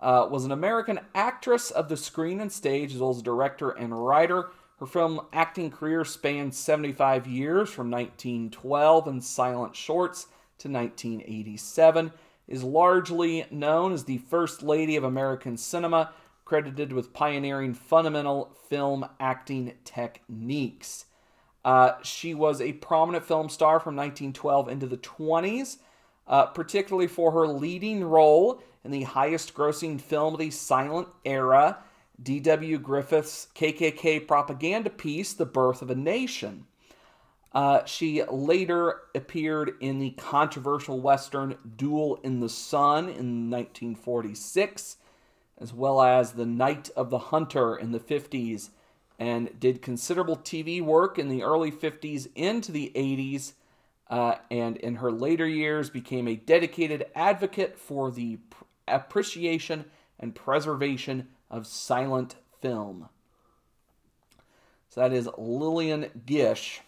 uh, 0.00 0.26
was 0.30 0.44
an 0.44 0.52
American 0.52 1.00
actress 1.14 1.70
of 1.70 1.88
the 1.88 1.96
screen 1.96 2.40
and 2.40 2.52
stage, 2.52 2.94
as 2.94 3.00
well 3.00 3.10
as 3.10 3.22
director 3.22 3.70
and 3.70 4.06
writer. 4.06 4.50
Her 4.78 4.86
film 4.86 5.20
acting 5.32 5.70
career 5.70 6.04
spanned 6.04 6.54
75 6.54 7.26
years 7.26 7.70
from 7.70 7.90
1912 7.90 9.08
in 9.08 9.20
silent 9.20 9.76
shorts 9.76 10.26
to 10.58 10.68
1987. 10.68 12.12
Is 12.48 12.64
largely 12.64 13.46
known 13.50 13.92
as 13.92 14.04
the 14.04 14.18
first 14.18 14.62
lady 14.62 14.96
of 14.96 15.04
American 15.04 15.56
cinema, 15.56 16.12
credited 16.44 16.92
with 16.92 17.12
pioneering 17.12 17.72
fundamental 17.72 18.56
film 18.68 19.06
acting 19.20 19.74
techniques. 19.84 21.06
Uh, 21.64 21.92
she 22.02 22.34
was 22.34 22.60
a 22.60 22.72
prominent 22.74 23.24
film 23.24 23.48
star 23.48 23.78
from 23.78 23.94
1912 23.96 24.68
into 24.68 24.86
the 24.86 24.96
20s, 24.96 25.78
uh, 26.26 26.46
particularly 26.46 27.06
for 27.06 27.30
her 27.32 27.46
leading 27.46 28.04
role 28.04 28.62
in 28.84 28.90
the 28.90 29.02
highest 29.02 29.54
grossing 29.54 30.00
film 30.00 30.34
of 30.34 30.40
the 30.40 30.50
silent 30.50 31.08
era, 31.24 31.78
D.W. 32.20 32.78
Griffith's 32.78 33.48
KKK 33.54 34.26
propaganda 34.26 34.90
piece, 34.90 35.32
The 35.32 35.46
Birth 35.46 35.82
of 35.82 35.90
a 35.90 35.94
Nation. 35.94 36.66
Uh, 37.52 37.84
she 37.84 38.22
later 38.24 39.02
appeared 39.14 39.74
in 39.80 39.98
the 39.98 40.10
controversial 40.10 41.00
Western 41.00 41.56
Duel 41.76 42.18
in 42.22 42.40
the 42.40 42.48
Sun 42.48 43.04
in 43.04 43.50
1946, 43.50 44.96
as 45.58 45.72
well 45.72 46.00
as 46.00 46.32
The 46.32 46.46
Night 46.46 46.90
of 46.96 47.10
the 47.10 47.18
Hunter 47.18 47.76
in 47.76 47.92
the 47.92 48.00
50s 48.00 48.70
and 49.22 49.60
did 49.60 49.80
considerable 49.80 50.36
TV 50.36 50.82
work 50.82 51.16
in 51.16 51.28
the 51.28 51.44
early 51.44 51.70
50s 51.70 52.26
into 52.34 52.72
the 52.72 52.90
80s, 52.96 53.52
uh, 54.10 54.34
and 54.50 54.76
in 54.78 54.96
her 54.96 55.12
later 55.12 55.46
years 55.46 55.90
became 55.90 56.26
a 56.26 56.34
dedicated 56.34 57.06
advocate 57.14 57.78
for 57.78 58.10
the 58.10 58.40
appreciation 58.88 59.84
and 60.18 60.34
preservation 60.34 61.28
of 61.52 61.68
silent 61.68 62.34
film. 62.60 63.08
So 64.88 65.02
that 65.02 65.12
is 65.12 65.28
Lillian 65.38 66.10
Gish. 66.26 66.80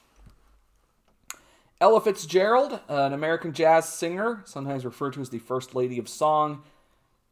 Ella 1.81 2.01
Fitzgerald, 2.01 2.81
an 2.89 3.13
American 3.13 3.53
jazz 3.53 3.89
singer, 3.89 4.43
sometimes 4.45 4.85
referred 4.85 5.13
to 5.13 5.21
as 5.21 5.31
the 5.31 5.39
First 5.39 5.77
Lady 5.77 6.01
of 6.01 6.09
Song 6.09 6.65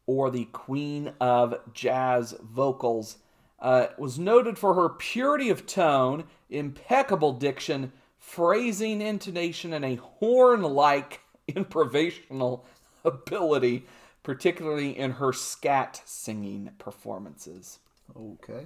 or 0.05 0.31
the 0.31 0.45
Queen 0.45 1.11
of 1.19 1.59
Jazz 1.73 2.33
Vocals, 2.41 3.17
uh, 3.63 3.87
was 3.97 4.19
noted 4.19 4.59
for 4.59 4.75
her 4.75 4.89
purity 4.89 5.49
of 5.49 5.65
tone, 5.65 6.25
impeccable 6.51 7.33
diction, 7.33 7.91
phrasing, 8.19 9.01
intonation, 9.01 9.73
and 9.73 9.83
a 9.85 9.95
horn 9.95 10.61
like 10.61 11.21
improvisational 11.49 12.61
ability. 13.03 13.85
particularly 14.23 14.97
in 14.97 15.11
her 15.11 15.33
scat 15.33 16.01
singing 16.05 16.71
performances. 16.77 17.79
Okay. 18.15 18.65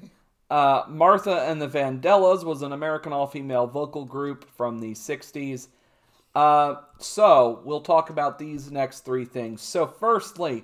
Uh, 0.50 0.84
Martha 0.88 1.42
and 1.42 1.62
the 1.62 1.68
Vandellas 1.68 2.44
was 2.44 2.62
an 2.62 2.72
American 2.72 3.12
all 3.12 3.28
female 3.28 3.68
vocal 3.68 4.06
group 4.06 4.48
from 4.56 4.80
the 4.80 4.94
60s. 4.94 5.68
Uh, 6.36 6.76
so, 7.00 7.62
we'll 7.66 7.82
talk 7.82 8.12
about 8.12 8.38
these 8.38 8.72
next 8.72 9.00
three 9.00 9.26
things. 9.26 9.62
So, 9.62 9.88
firstly, 9.88 10.64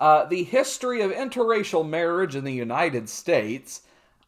uh, 0.00 0.24
the 0.24 0.42
history 0.42 1.02
of 1.02 1.12
interracial 1.12 1.88
marriage 1.88 2.34
in 2.34 2.44
the 2.44 2.52
United 2.52 3.08
States. 3.08 3.82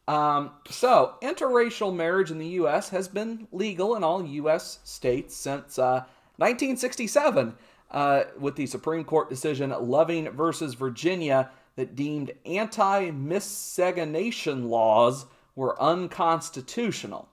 Um, 0.07 0.51
so, 0.69 1.15
interracial 1.21 1.95
marriage 1.95 2.29
in 2.29 2.37
the 2.37 2.47
U.S. 2.47 2.89
has 2.89 3.07
been 3.07 3.47
legal 3.51 3.95
in 3.95 4.03
all 4.03 4.23
U.S. 4.23 4.79
states 4.83 5.35
since 5.35 5.79
uh, 5.79 6.05
1967 6.37 7.55
uh, 7.91 8.23
with 8.39 8.55
the 8.55 8.65
Supreme 8.65 9.03
Court 9.03 9.29
decision 9.29 9.73
Loving 9.79 10.29
versus 10.31 10.73
Virginia 10.73 11.49
that 11.75 11.95
deemed 11.95 12.31
anti 12.45 13.11
miscegenation 13.11 14.69
laws 14.69 15.25
were 15.55 15.81
unconstitutional. 15.81 17.29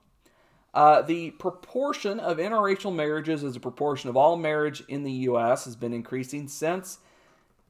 Uh, 0.73 1.01
the 1.01 1.31
proportion 1.31 2.19
of 2.19 2.37
interracial 2.37 2.95
marriages 2.95 3.43
as 3.43 3.55
a 3.55 3.59
proportion 3.59 4.09
of 4.09 4.15
all 4.15 4.37
marriage 4.37 4.81
in 4.87 5.03
the 5.03 5.11
U.S. 5.11 5.65
has 5.65 5.75
been 5.75 5.93
increasing 5.93 6.47
since, 6.47 6.99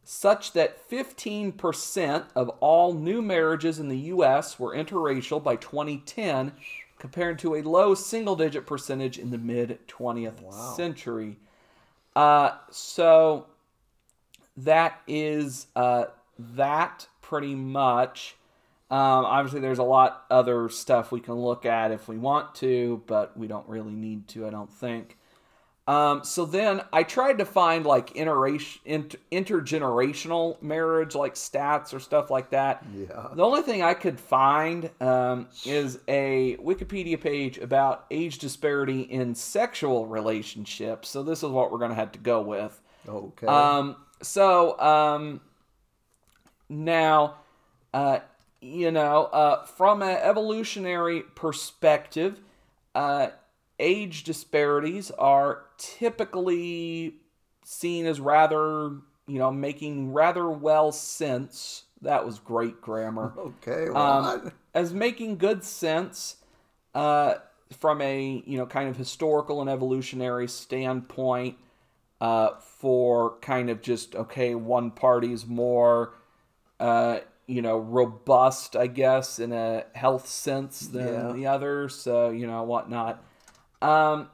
such 0.03 0.53
that 0.53 0.89
15% 0.89 2.25
of 2.35 2.49
all 2.59 2.93
new 2.93 3.21
marriages 3.21 3.79
in 3.79 3.87
the 3.87 3.97
U.S. 3.97 4.59
were 4.59 4.75
interracial 4.75 5.41
by 5.43 5.55
2010, 5.55 6.53
compared 6.97 7.39
to 7.39 7.55
a 7.55 7.61
low 7.61 7.95
single 7.95 8.35
digit 8.35 8.65
percentage 8.65 9.17
in 9.17 9.31
the 9.31 9.37
mid 9.37 9.79
20th 9.87 10.41
wow. 10.41 10.73
century. 10.75 11.37
Uh, 12.15 12.51
so 12.69 13.47
that 14.57 15.01
is 15.07 15.67
uh, 15.75 16.05
that 16.37 17.07
pretty 17.21 17.55
much. 17.55 18.35
Um, 18.89 19.25
obviously, 19.25 19.61
there's 19.61 19.79
a 19.79 19.83
lot 19.83 20.25
other 20.29 20.67
stuff 20.67 21.11
we 21.11 21.21
can 21.21 21.35
look 21.35 21.65
at 21.65 21.91
if 21.91 22.09
we 22.09 22.17
want 22.17 22.55
to, 22.55 23.01
but 23.07 23.37
we 23.37 23.47
don't 23.47 23.67
really 23.69 23.93
need 23.93 24.27
to, 24.29 24.45
I 24.45 24.49
don't 24.49 24.71
think. 24.71 25.17
Um, 25.87 26.23
so 26.23 26.45
then 26.45 26.81
I 26.93 27.03
tried 27.03 27.39
to 27.39 27.45
find 27.45 27.85
like 27.85 28.13
interation, 28.13 28.79
inter, 28.85 29.17
intergenerational 29.31 30.61
marriage, 30.61 31.15
like 31.15 31.33
stats 31.33 31.93
or 31.93 31.99
stuff 31.99 32.29
like 32.29 32.51
that. 32.51 32.85
Yeah. 32.95 33.27
The 33.33 33.43
only 33.43 33.63
thing 33.63 33.81
I 33.81 33.95
could 33.95 34.19
find 34.19 34.91
um, 35.01 35.47
is 35.65 35.99
a 36.07 36.55
Wikipedia 36.57 37.19
page 37.19 37.57
about 37.57 38.05
age 38.11 38.37
disparity 38.37 39.01
in 39.01 39.33
sexual 39.33 40.05
relationships. 40.05 41.09
So 41.09 41.23
this 41.23 41.39
is 41.39 41.49
what 41.49 41.71
we're 41.71 41.79
going 41.79 41.89
to 41.89 41.95
have 41.95 42.11
to 42.11 42.19
go 42.19 42.41
with. 42.41 42.79
Okay. 43.07 43.47
Um, 43.47 43.95
so 44.21 44.79
um, 44.79 45.41
now, 46.69 47.37
uh, 47.93 48.19
you 48.61 48.91
know, 48.91 49.23
uh, 49.25 49.65
from 49.65 50.03
an 50.03 50.17
evolutionary 50.21 51.23
perspective, 51.35 52.39
uh, 52.93 53.29
age 53.81 54.23
disparities 54.23 55.11
are 55.11 55.63
typically 55.77 57.15
seen 57.63 58.05
as 58.05 58.19
rather, 58.19 58.91
you 59.27 59.39
know, 59.39 59.51
making 59.51 60.13
rather 60.13 60.49
well 60.49 60.91
sense. 60.91 61.83
That 62.01 62.25
was 62.25 62.39
great 62.39 62.81
grammar. 62.81 63.33
Okay, 63.37 63.87
um, 63.93 64.51
as 64.73 64.93
making 64.93 65.37
good 65.37 65.63
sense 65.63 66.37
uh, 66.95 67.35
from 67.77 68.01
a, 68.01 68.43
you 68.45 68.57
know, 68.57 68.65
kind 68.65 68.89
of 68.89 68.95
historical 68.97 69.61
and 69.61 69.69
evolutionary 69.69 70.47
standpoint 70.47 71.57
uh, 72.19 72.51
for 72.59 73.37
kind 73.41 73.69
of 73.69 73.81
just, 73.81 74.15
okay, 74.15 74.55
one 74.55 74.91
party's 74.91 75.45
more 75.45 76.13
uh, 76.79 77.19
you 77.47 77.61
know, 77.61 77.77
robust, 77.77 78.75
I 78.77 78.87
guess, 78.87 79.37
in 79.37 79.51
a 79.51 79.83
health 79.93 80.27
sense 80.27 80.87
than 80.87 81.13
yeah. 81.13 81.33
the 81.33 81.47
other 81.47 81.89
So, 81.89 82.29
you 82.29 82.47
know, 82.47 82.63
whatnot. 82.63 83.23
Um, 83.81 84.29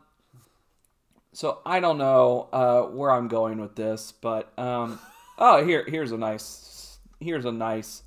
so 1.34 1.60
I 1.66 1.80
don't 1.80 1.98
know 1.98 2.50
uh, 2.52 2.82
where 2.84 3.12
I'm 3.12 3.28
going 3.28 3.60
with 3.62 3.76
this, 3.76 4.12
but 4.12 4.52
um, 4.58 5.00
oh, 5.38 5.64
here 5.64 5.86
here's 5.88 6.12
a 6.12 6.18
nice 6.18 6.98
here's 7.20 7.46
a 7.46 7.52
nice 7.52 8.04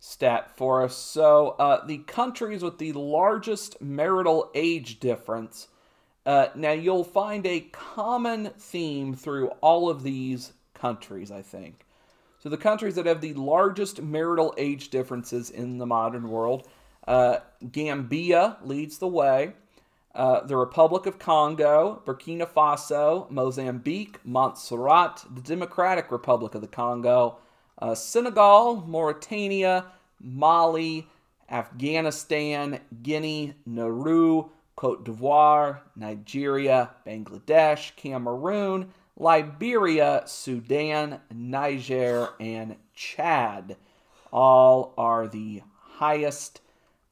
stat 0.00 0.56
for 0.56 0.82
us. 0.82 0.96
So 0.96 1.50
uh, 1.58 1.84
the 1.86 1.98
countries 1.98 2.62
with 2.62 2.78
the 2.78 2.92
largest 2.92 3.80
marital 3.80 4.50
age 4.54 5.00
difference. 5.00 5.68
Uh, 6.26 6.48
now 6.54 6.72
you'll 6.72 7.04
find 7.04 7.46
a 7.46 7.60
common 7.60 8.50
theme 8.58 9.14
through 9.14 9.48
all 9.60 9.90
of 9.90 10.02
these 10.02 10.52
countries, 10.72 11.30
I 11.30 11.42
think. 11.42 11.84
So 12.38 12.48
the 12.48 12.56
countries 12.56 12.94
that 12.96 13.06
have 13.06 13.20
the 13.20 13.34
largest 13.34 14.02
marital 14.02 14.54
age 14.58 14.90
differences 14.90 15.48
in 15.48 15.78
the 15.78 15.86
modern 15.86 16.28
world, 16.28 16.68
uh, 17.06 17.38
Gambia 17.70 18.58
leads 18.62 18.98
the 18.98 19.08
way. 19.08 19.54
Uh, 20.14 20.46
the 20.46 20.56
Republic 20.56 21.06
of 21.06 21.18
Congo, 21.18 22.00
Burkina 22.06 22.48
Faso, 22.48 23.28
Mozambique, 23.30 24.20
Montserrat, 24.24 25.24
the 25.34 25.40
Democratic 25.40 26.12
Republic 26.12 26.54
of 26.54 26.60
the 26.60 26.68
Congo, 26.68 27.38
uh, 27.80 27.96
Senegal, 27.96 28.76
Mauritania, 28.86 29.86
Mali, 30.20 31.08
Afghanistan, 31.50 32.80
Guinea, 33.02 33.54
Nauru, 33.66 34.50
Cote 34.76 35.04
d'Ivoire, 35.04 35.80
Nigeria, 35.96 36.90
Bangladesh, 37.06 37.94
Cameroon, 37.96 38.92
Liberia, 39.16 40.22
Sudan, 40.26 41.20
Niger, 41.32 42.30
and 42.38 42.76
Chad. 42.94 43.76
All 44.32 44.94
are 44.96 45.28
the 45.28 45.62
highest 45.78 46.60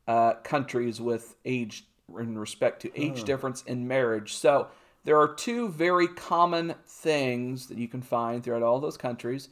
uh, 0.09 0.35
countries 0.43 1.01
with 1.01 1.37
age 1.45 1.85
in 2.21 2.39
respect 2.39 2.83
to 2.83 3.01
age 3.01 3.25
difference 3.25 3.63
in 3.63 3.89
marriage. 3.89 4.35
So 4.35 4.69
there 5.05 5.19
are 5.19 5.35
two 5.35 5.69
very 5.69 6.09
common 6.09 6.75
things 6.87 7.67
that 7.67 7.79
you 7.79 7.89
can 7.89 8.03
find 8.03 8.43
throughout 8.43 8.63
all 8.63 8.81
those 8.81 8.97
countries. 8.97 9.49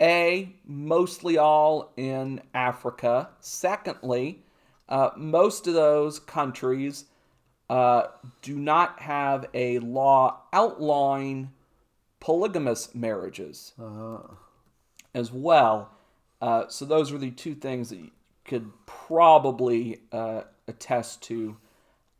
A, 0.00 0.54
mostly 0.66 1.38
all 1.38 1.92
in 1.96 2.42
Africa. 2.52 3.30
Secondly, 3.40 4.42
uh, 4.88 5.10
most 5.16 5.66
of 5.66 5.74
those 5.74 6.18
countries 6.18 7.04
uh, 7.70 8.04
do 8.42 8.58
not 8.58 9.00
have 9.00 9.46
a 9.54 9.78
law 9.78 10.42
outlawing 10.52 11.50
polygamous 12.20 12.94
marriages 12.94 13.72
uh. 13.80 14.18
as 15.14 15.32
well. 15.32 15.90
Uh, 16.40 16.68
so 16.68 16.84
those 16.84 17.12
are 17.12 17.18
the 17.18 17.30
two 17.30 17.54
things 17.54 17.90
that 17.90 17.98
you 17.98 18.10
could 18.44 18.70
probably 18.86 20.00
uh, 20.12 20.42
attest 20.68 21.22
to 21.22 21.56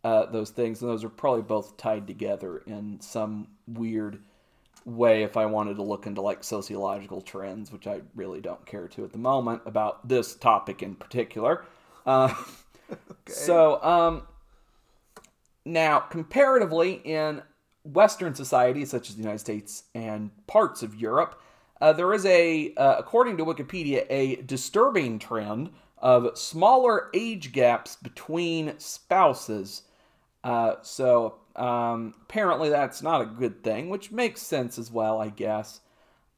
uh, 0.04 0.26
those 0.26 0.50
things, 0.50 0.82
and 0.82 0.90
those 0.90 1.02
are 1.02 1.08
probably 1.08 1.42
both 1.42 1.76
tied 1.76 2.06
together 2.06 2.58
in 2.66 3.00
some 3.00 3.48
weird 3.66 4.20
way. 4.84 5.22
If 5.22 5.36
I 5.36 5.46
wanted 5.46 5.76
to 5.76 5.82
look 5.82 6.06
into 6.06 6.20
like 6.20 6.44
sociological 6.44 7.22
trends, 7.22 7.72
which 7.72 7.86
I 7.86 8.02
really 8.14 8.40
don't 8.40 8.64
care 8.66 8.86
to 8.88 9.04
at 9.04 9.12
the 9.12 9.18
moment 9.18 9.62
about 9.66 10.06
this 10.06 10.34
topic 10.34 10.82
in 10.82 10.94
particular. 10.94 11.64
Uh, 12.04 12.34
okay. 12.92 13.32
So 13.32 13.82
um, 13.82 14.22
now, 15.64 16.00
comparatively, 16.00 17.00
in 17.04 17.42
Western 17.84 18.34
societies, 18.34 18.90
such 18.90 19.08
as 19.08 19.16
the 19.16 19.22
United 19.22 19.40
States 19.40 19.84
and 19.94 20.30
parts 20.46 20.82
of 20.82 20.94
Europe, 20.94 21.40
uh, 21.80 21.92
there 21.92 22.12
is 22.12 22.24
a, 22.26 22.72
uh, 22.74 22.96
according 22.98 23.36
to 23.38 23.44
Wikipedia, 23.44 24.06
a 24.10 24.36
disturbing 24.42 25.18
trend 25.18 25.70
of 25.98 26.36
smaller 26.36 27.08
age 27.14 27.52
gaps 27.52 27.96
between 27.96 28.78
spouses. 28.78 29.82
Uh, 30.44 30.76
so 30.82 31.38
um, 31.56 32.14
apparently 32.22 32.68
that's 32.68 33.02
not 33.02 33.22
a 33.22 33.26
good 33.26 33.64
thing, 33.64 33.88
which 33.88 34.12
makes 34.12 34.42
sense 34.42 34.78
as 34.78 34.92
well, 34.92 35.20
I 35.20 35.30
guess. 35.30 35.80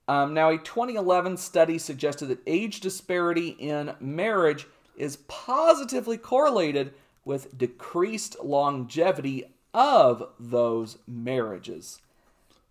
Um, 0.09 0.33
now, 0.35 0.51
a 0.51 0.59
2011 0.59 1.37
study 1.37 1.79
suggested 1.79 2.27
that 2.27 2.38
age 2.47 2.81
disparity 2.81 3.49
in 3.49 3.95
marriage 4.01 4.66
is 4.97 5.16
positively 5.29 6.16
correlated 6.16 6.95
with 7.25 7.59
decreased 7.59 8.37
longevity 8.42 9.45
of 9.75 10.29
those 10.38 10.99
marriages. 11.09 12.01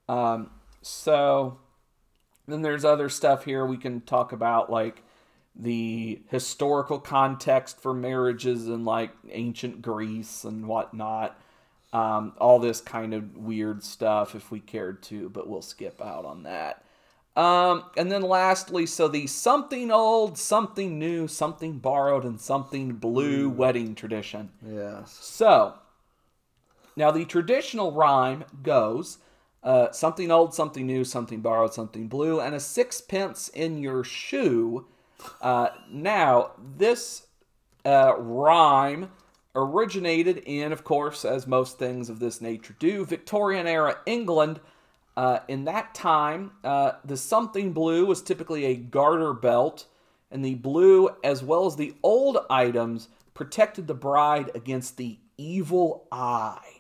Um, 0.08 0.50
so 0.82 1.60
then 2.48 2.62
there's 2.62 2.86
other 2.86 3.10
stuff 3.10 3.44
here 3.44 3.66
we 3.66 3.78
can 3.78 4.02
talk 4.02 4.32
about, 4.32 4.72
like 4.72 5.04
the 5.58 6.22
historical 6.30 7.00
context 7.00 7.80
for 7.82 7.94
marriages 7.94 8.68
in 8.68 8.84
like 8.86 9.12
ancient 9.32 9.82
Greece 9.82 10.44
and 10.44 10.68
whatnot. 10.68 11.40
Um, 11.94 12.34
all 12.40 12.60
this 12.60 12.82
kind 12.82 13.14
of 13.14 13.38
weird 13.38 13.84
stuff 13.84 14.36
if 14.36 14.52
we 14.52 14.60
cared 14.60 15.02
to, 15.04 15.30
but 15.30 15.48
we'll 15.48 15.62
skip 15.62 16.02
out 16.02 16.26
on 16.26 16.44
that. 16.44 16.84
Um, 17.38 17.84
and 17.96 18.12
then 18.12 18.22
lastly, 18.22 18.86
so 18.86 19.08
the 19.08 19.28
something 19.28 19.92
old, 19.92 20.38
something 20.38 21.00
new, 21.00 21.28
something 21.28 21.80
borrowed, 21.80 22.24
and 22.24 22.40
something 22.40 22.94
blue 22.94 23.50
wedding 23.50 23.96
tradition. 23.96 24.52
Yes. 24.66 25.18
So 25.22 25.76
now, 26.96 27.12
the 27.12 27.26
traditional 27.26 27.92
rhyme 27.92 28.46
goes 28.64 29.18
uh, 29.64 29.92
something 29.92 30.32
old, 30.32 30.54
something 30.54 30.86
new, 30.86 31.04
something 31.04 31.42
borrowed, 31.42 31.74
something 31.74 32.08
blue, 32.08 32.40
and 32.40 32.56
a 32.56 32.60
sixpence 32.60 33.50
in 33.50 33.80
your 33.80 34.04
shoe. 34.04 34.86
Uh, 35.42 35.70
now, 35.90 36.52
this 36.78 37.28
uh, 37.86 38.14
rhyme 38.18 39.12
originated 39.56 40.38
in, 40.46 40.72
of 40.72 40.84
course, 40.84 41.24
as 41.24 41.48
most 41.48 41.80
things 41.80 42.10
of 42.10 42.20
this 42.20 42.42
nature 42.42 42.76
do, 42.80 43.06
Victorian 43.06 43.68
era 43.68 43.98
England. 44.06 44.60
Uh, 45.16 45.40
in 45.48 45.64
that 45.64 45.96
time, 45.96 46.52
uh, 46.64 46.94
the 47.06 47.16
something 47.16 47.72
blue 47.72 48.06
was 48.06 48.22
typically 48.22 48.66
a 48.66 48.76
garter 48.76 49.34
belt, 49.34 49.86
and 50.30 50.44
the 50.44 50.56
blue, 50.56 51.10
as 51.24 51.42
well 51.42 51.66
as 51.66 51.78
the 51.78 51.94
old 52.04 52.38
items, 52.50 53.08
protected 53.34 53.88
the 53.88 53.94
bride 53.94 54.52
against 54.54 54.98
the 54.98 55.18
evil 55.38 56.06
eye 56.12 56.76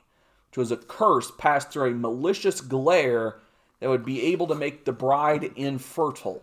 which 0.56 0.69
was 0.69 0.71
a 0.71 0.78
curse 0.78 1.32
passed 1.38 1.69
through 1.69 1.91
a 1.91 1.93
malicious 1.93 2.62
glare 2.62 3.36
that 3.82 3.89
would 3.89 4.06
be 4.06 4.21
able 4.21 4.48
to 4.48 4.56
make 4.56 4.86
the 4.86 4.93
bride 4.93 5.52
infertile. 5.58 6.41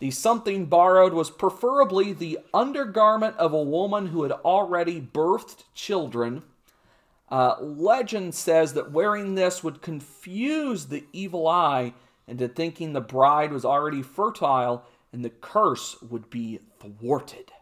The 0.00 0.10
something 0.10 0.66
borrowed 0.66 1.12
was 1.12 1.30
preferably 1.30 2.12
the 2.12 2.40
undergarment 2.54 3.36
of 3.36 3.52
a 3.52 3.62
woman 3.62 4.08
who 4.08 4.22
had 4.22 4.32
already 4.32 5.00
birthed 5.00 5.64
children. 5.74 6.42
Uh, 7.30 7.56
legend 7.60 8.34
says 8.34 8.72
that 8.72 8.90
wearing 8.90 9.34
this 9.34 9.62
would 9.62 9.82
confuse 9.82 10.86
the 10.86 11.04
evil 11.12 11.46
eye 11.46 11.92
into 12.26 12.48
thinking 12.48 12.92
the 12.92 13.00
bride 13.00 13.52
was 13.52 13.64
already 13.64 14.02
fertile 14.02 14.84
and 15.12 15.24
the 15.24 15.30
curse 15.30 16.00
would 16.00 16.30
be 16.30 16.60
thwarted. 16.78 17.52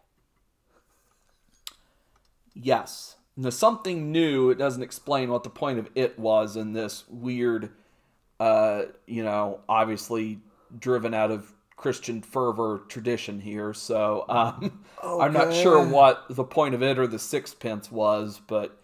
Yes, 2.53 3.17
the 3.35 3.51
something 3.51 4.11
new, 4.11 4.49
it 4.49 4.57
doesn't 4.57 4.83
explain 4.83 5.29
what 5.29 5.43
the 5.43 5.49
point 5.49 5.79
of 5.79 5.89
it 5.93 6.17
was 6.17 6.55
in 6.55 6.73
this 6.73 7.03
weird, 7.09 7.71
uh, 8.39 8.83
you 9.07 9.23
know, 9.23 9.59
obviously 9.67 10.39
driven 10.77 11.13
out 11.13 11.31
of 11.31 11.53
Christian 11.79 12.21
fervor 12.21 12.81
tradition 12.89 13.39
here. 13.39 13.73
So 13.73 14.25
um, 14.27 14.81
okay. 15.03 15.23
I'm 15.23 15.33
not 15.33 15.53
sure 15.53 15.83
what 15.83 16.25
the 16.29 16.43
point 16.43 16.75
of 16.75 16.83
it 16.83 16.99
or 16.99 17.07
the 17.07 17.17
sixpence 17.17 17.89
was, 17.89 18.41
but 18.47 18.77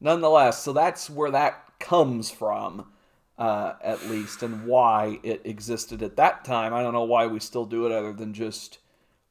nonetheless, 0.00 0.62
so 0.62 0.74
that's 0.74 1.08
where 1.08 1.30
that 1.30 1.64
comes 1.78 2.30
from, 2.30 2.92
uh, 3.38 3.72
at 3.82 4.10
least, 4.10 4.42
and 4.42 4.66
why 4.66 5.18
it 5.22 5.40
existed 5.44 6.02
at 6.02 6.16
that 6.16 6.44
time. 6.44 6.74
I 6.74 6.82
don't 6.82 6.92
know 6.92 7.04
why 7.04 7.26
we 7.26 7.40
still 7.40 7.64
do 7.64 7.86
it 7.86 7.92
other 7.92 8.12
than 8.12 8.34
just 8.34 8.78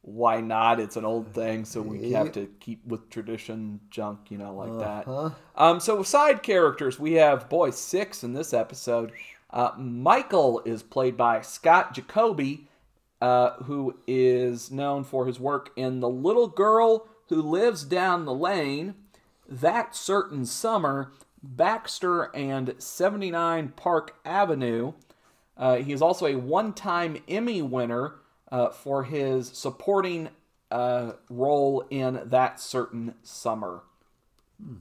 why 0.01 0.41
not? 0.41 0.79
It's 0.79 0.97
an 0.97 1.05
old 1.05 1.33
thing, 1.33 1.65
so 1.65 1.81
we 1.81 2.11
have 2.11 2.31
to 2.33 2.47
keep 2.59 2.85
with 2.85 3.09
tradition 3.09 3.79
junk, 3.89 4.29
you 4.29 4.37
know, 4.37 4.53
like 4.53 4.69
uh-huh. 4.69 5.29
that. 5.29 5.35
Um, 5.55 5.79
so 5.79 6.03
side 6.03 6.43
characters, 6.43 6.99
we 6.99 7.13
have 7.13 7.49
boy 7.49 7.71
six 7.71 8.23
in 8.23 8.33
this 8.33 8.53
episode. 8.53 9.11
Uh, 9.49 9.71
Michael 9.77 10.61
is 10.65 10.83
played 10.83 11.17
by 11.17 11.41
Scott 11.41 11.93
Jacoby, 11.93 12.67
uh, 13.21 13.51
who 13.63 13.97
is 14.07 14.71
known 14.71 15.03
for 15.03 15.25
his 15.25 15.39
work 15.39 15.71
in 15.75 15.99
The 15.99 16.09
Little 16.09 16.47
Girl 16.47 17.07
Who 17.29 17.41
Lives 17.41 17.83
Down 17.83 18.25
the 18.25 18.33
Lane, 18.33 18.95
That 19.47 19.95
Certain 19.95 20.45
Summer, 20.45 21.11
Baxter, 21.41 22.35
and 22.35 22.75
79 22.77 23.69
Park 23.75 24.15
Avenue. 24.25 24.93
Uh, 25.57 25.77
he 25.77 25.93
is 25.93 26.01
also 26.01 26.25
a 26.25 26.35
one 26.35 26.73
time 26.73 27.17
Emmy 27.27 27.61
winner 27.61 28.15
uh, 28.51 28.69
for 28.69 29.03
his 29.03 29.47
supporting 29.49 30.29
uh, 30.71 31.13
role 31.29 31.85
in 31.89 32.21
that 32.25 32.59
certain 32.59 33.15
summer. 33.23 33.83
Hmm. 34.61 34.75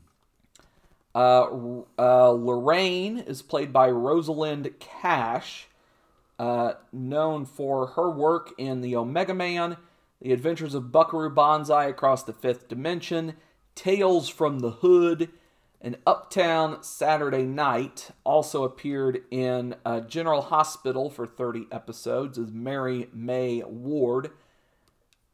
Uh, 1.14 1.82
uh, 1.96 2.30
Lorraine 2.30 3.18
is 3.18 3.40
played 3.40 3.72
by 3.72 3.88
Rosalind 3.88 4.70
Cash, 4.80 5.68
uh, 6.38 6.74
known 6.92 7.44
for 7.44 7.88
her 7.88 8.10
work 8.10 8.52
in 8.58 8.80
The 8.80 8.96
Omega 8.96 9.34
Man, 9.34 9.76
The 10.20 10.32
Adventures 10.32 10.74
of 10.74 10.90
Buckaroo 10.90 11.30
Banzai 11.30 11.86
Across 11.86 12.24
the 12.24 12.32
Fifth 12.32 12.68
Dimension, 12.68 13.34
Tales 13.74 14.28
from 14.28 14.60
the 14.60 14.70
Hood, 14.70 15.30
and 15.80 15.98
Uptown 16.06 16.82
Saturday 16.82 17.42
Night 17.42 18.10
also 18.24 18.64
appeared 18.64 19.22
in 19.30 19.74
uh, 19.84 20.00
General 20.00 20.40
Hospital 20.40 21.10
for 21.10 21.26
30 21.26 21.66
episodes 21.70 22.38
as 22.38 22.50
Mary 22.50 23.08
Mae 23.12 23.62
Ward, 23.64 24.30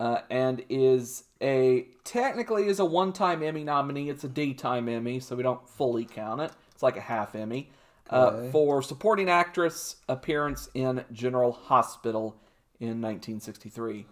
uh, 0.00 0.22
and 0.28 0.64
is 0.68 1.24
a 1.40 1.86
technically 2.04 2.66
is 2.66 2.80
a 2.80 2.84
one-time 2.84 3.42
Emmy 3.42 3.62
nominee. 3.62 4.10
It's 4.10 4.24
a 4.24 4.28
daytime 4.28 4.88
Emmy, 4.88 5.20
so 5.20 5.36
we 5.36 5.42
don't 5.42 5.68
fully 5.68 6.04
count 6.04 6.40
it. 6.40 6.50
It's 6.72 6.82
like 6.82 6.96
a 6.96 7.02
half 7.02 7.34
Emmy 7.34 7.70
uh, 8.08 8.44
for 8.50 8.82
supporting 8.82 9.28
actress 9.28 9.96
appearance 10.08 10.68
in 10.74 11.04
General 11.12 11.52
Hospital 11.52 12.36
in 12.80 13.00
1963. 13.00 14.06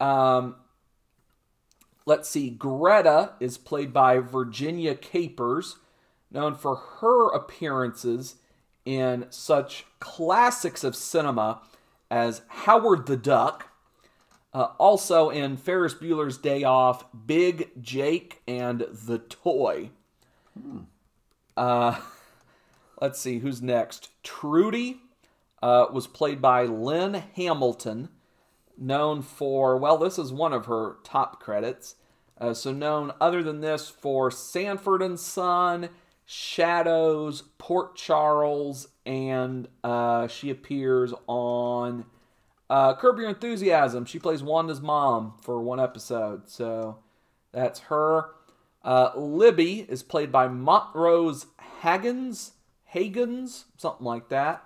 Um, 0.00 0.56
Let's 2.06 2.28
see, 2.28 2.50
Greta 2.50 3.32
is 3.40 3.56
played 3.56 3.92
by 3.92 4.18
Virginia 4.18 4.94
Capers, 4.94 5.76
known 6.30 6.54
for 6.54 6.76
her 7.00 7.32
appearances 7.32 8.36
in 8.84 9.26
such 9.30 9.86
classics 10.00 10.84
of 10.84 10.94
cinema 10.94 11.62
as 12.10 12.42
Howard 12.48 13.06
the 13.06 13.16
Duck, 13.16 13.70
uh, 14.52 14.68
also 14.78 15.30
in 15.30 15.56
Ferris 15.56 15.94
Bueller's 15.94 16.36
Day 16.36 16.62
Off, 16.62 17.06
Big 17.26 17.70
Jake, 17.80 18.42
and 18.46 18.86
The 18.92 19.18
Toy. 19.18 19.90
Hmm. 20.60 20.80
Uh, 21.56 21.98
let's 23.00 23.20
see, 23.20 23.38
who's 23.38 23.62
next? 23.62 24.10
Trudy 24.22 25.00
uh, 25.62 25.86
was 25.92 26.06
played 26.06 26.40
by 26.40 26.64
Lynn 26.64 27.22
Hamilton 27.36 28.08
known 28.76 29.22
for, 29.22 29.76
well, 29.76 29.98
this 29.98 30.18
is 30.18 30.32
one 30.32 30.52
of 30.52 30.66
her 30.66 30.96
top 31.04 31.40
credits. 31.40 31.96
Uh, 32.38 32.52
so, 32.52 32.72
known 32.72 33.12
other 33.20 33.42
than 33.42 33.60
this 33.60 33.88
for 33.88 34.30
Sanford 34.30 35.02
and 35.02 35.18
Son, 35.18 35.88
Shadows, 36.26 37.42
Port 37.58 37.94
Charles, 37.94 38.88
and 39.06 39.68
uh, 39.84 40.26
she 40.26 40.50
appears 40.50 41.14
on 41.28 42.06
uh, 42.68 42.96
Curb 42.96 43.18
Your 43.18 43.28
Enthusiasm. 43.28 44.04
She 44.04 44.18
plays 44.18 44.42
Wanda's 44.42 44.80
mom 44.80 45.34
for 45.42 45.62
one 45.62 45.78
episode. 45.78 46.50
So, 46.50 46.98
that's 47.52 47.78
her. 47.80 48.30
Uh, 48.82 49.12
Libby 49.16 49.86
is 49.88 50.02
played 50.02 50.32
by 50.32 50.48
Montrose 50.48 51.46
Hagins, 51.82 52.50
Hagens, 52.94 53.64
something 53.76 54.06
like 54.06 54.28
that. 54.28 54.64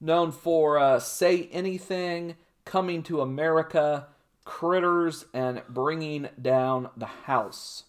Known 0.00 0.32
for 0.32 0.78
uh, 0.78 1.00
Say 1.00 1.48
Anything, 1.50 2.36
coming 2.64 3.02
to 3.04 3.20
America, 3.20 4.08
critters, 4.44 5.24
and 5.32 5.62
bringing 5.68 6.28
down 6.40 6.90
the 6.96 7.06
house. 7.06 7.84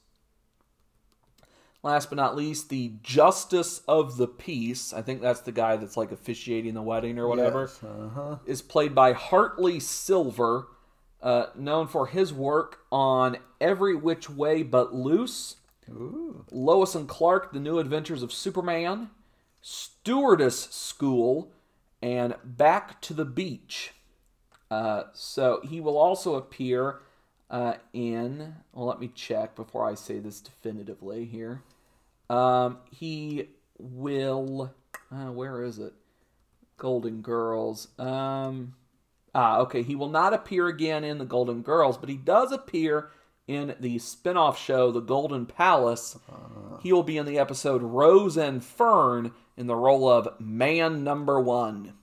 Last 1.83 2.09
but 2.09 2.15
not 2.15 2.35
least, 2.35 2.69
the 2.69 2.93
Justice 3.03 3.81
of 3.88 4.17
the 4.17 4.27
Peace, 4.27 4.91
I 4.91 5.03
think 5.03 5.21
that's 5.21 5.41
the 5.41 5.51
guy 5.51 5.75
that's 5.75 5.95
like 5.95 6.11
officiating 6.11 6.73
the 6.73 6.81
wedding 6.81 7.19
or 7.19 7.27
whatever, 7.27 7.61
yes, 7.61 7.83
uh-huh. 7.83 8.38
is 8.47 8.63
played 8.63 8.95
by 8.95 9.13
Hartley 9.13 9.79
Silver, 9.79 10.67
uh, 11.21 11.47
known 11.53 11.88
for 11.88 12.07
his 12.07 12.33
work 12.33 12.79
on 12.91 13.38
Every 13.61 13.95
Which 13.95 14.31
Way 14.31 14.63
But 14.63 14.95
Loose, 14.95 15.57
Ooh. 15.89 16.43
Lois 16.49 16.95
and 16.95 17.07
Clark, 17.07 17.53
The 17.53 17.59
New 17.59 17.77
Adventures 17.77 18.23
of 18.23 18.33
Superman, 18.33 19.11
Stewardess 19.67 20.69
School, 20.69 21.51
and 21.99 22.36
Back 22.43 23.01
to 23.01 23.15
the 23.15 23.25
Beach. 23.25 23.93
Uh, 24.69 25.06
so 25.12 25.60
he 25.67 25.82
will 25.82 25.97
also 25.97 26.36
appear 26.36 26.99
uh, 27.49 27.73
in. 27.91 28.58
Well, 28.73 28.86
let 28.86 28.99
me 28.99 29.08
check 29.08 29.56
before 29.56 29.89
I 29.89 29.95
say 29.95 30.19
this 30.19 30.39
definitively 30.39 31.25
here. 31.25 31.63
Um, 32.30 32.78
he 32.91 33.49
will. 33.80 34.71
Uh, 35.12 35.32
where 35.32 35.63
is 35.63 35.80
it? 35.80 35.93
Golden 36.78 37.23
Girls. 37.23 37.88
Um, 37.97 38.75
ah, 39.34 39.58
okay. 39.62 39.82
He 39.82 39.95
will 39.95 40.10
not 40.10 40.32
appear 40.36 40.67
again 40.67 41.04
in 41.04 41.17
the 41.17 41.25
Golden 41.25 41.63
Girls, 41.63 41.97
but 41.97 42.10
he 42.10 42.17
does 42.17 42.51
appear 42.51 43.10
in 43.47 43.75
the 43.80 43.97
spin-off 43.97 44.60
show 44.60 44.91
The 44.91 44.99
Golden 44.99 45.47
Palace. 45.47 46.19
Uh. 46.30 46.78
He 46.84 46.93
will 46.93 47.01
be 47.01 47.17
in 47.17 47.25
the 47.25 47.39
episode 47.39 47.82
Rose 47.82 48.38
and 48.38 48.63
Fern 48.63 49.32
in 49.57 49.67
the 49.67 49.75
role 49.75 50.07
of 50.07 50.39
Man 50.39 51.03
Number 51.03 51.39
One. 51.39 51.93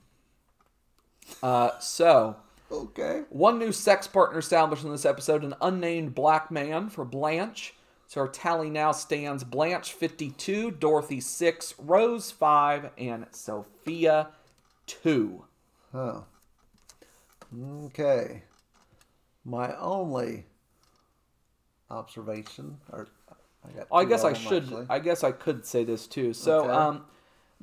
Uh, 1.41 1.71
so 1.79 2.37
Okay. 2.73 3.23
One 3.29 3.59
new 3.59 3.71
sex 3.71 4.07
partner 4.07 4.39
established 4.39 4.83
in 4.83 4.91
this 4.91 5.05
episode 5.05 5.43
an 5.43 5.53
unnamed 5.61 6.15
black 6.15 6.49
man 6.49 6.89
for 6.89 7.05
Blanche. 7.05 7.75
So 8.07 8.21
our 8.21 8.27
tally 8.27 8.69
now 8.69 8.91
stands 8.91 9.43
Blanche 9.43 9.93
52, 9.93 10.71
Dorothy 10.71 11.19
6, 11.19 11.75
Rose 11.79 12.31
5, 12.31 12.91
and 12.97 13.25
Sophia 13.31 14.29
2. 14.87 15.45
Oh. 15.93 16.25
Okay. 17.85 18.43
My 19.45 19.75
only 19.77 20.45
observation, 21.89 22.77
or 22.91 23.07
I. 23.91 23.99
I 23.99 24.05
guess 24.05 24.23
I 24.23 24.33
should. 24.33 24.63
Actually. 24.63 24.85
I 24.89 24.99
guess 24.99 25.23
I 25.23 25.31
could 25.31 25.65
say 25.65 25.83
this 25.83 26.07
too. 26.07 26.33
So, 26.33 26.61
okay. 26.61 26.71
um, 26.71 27.05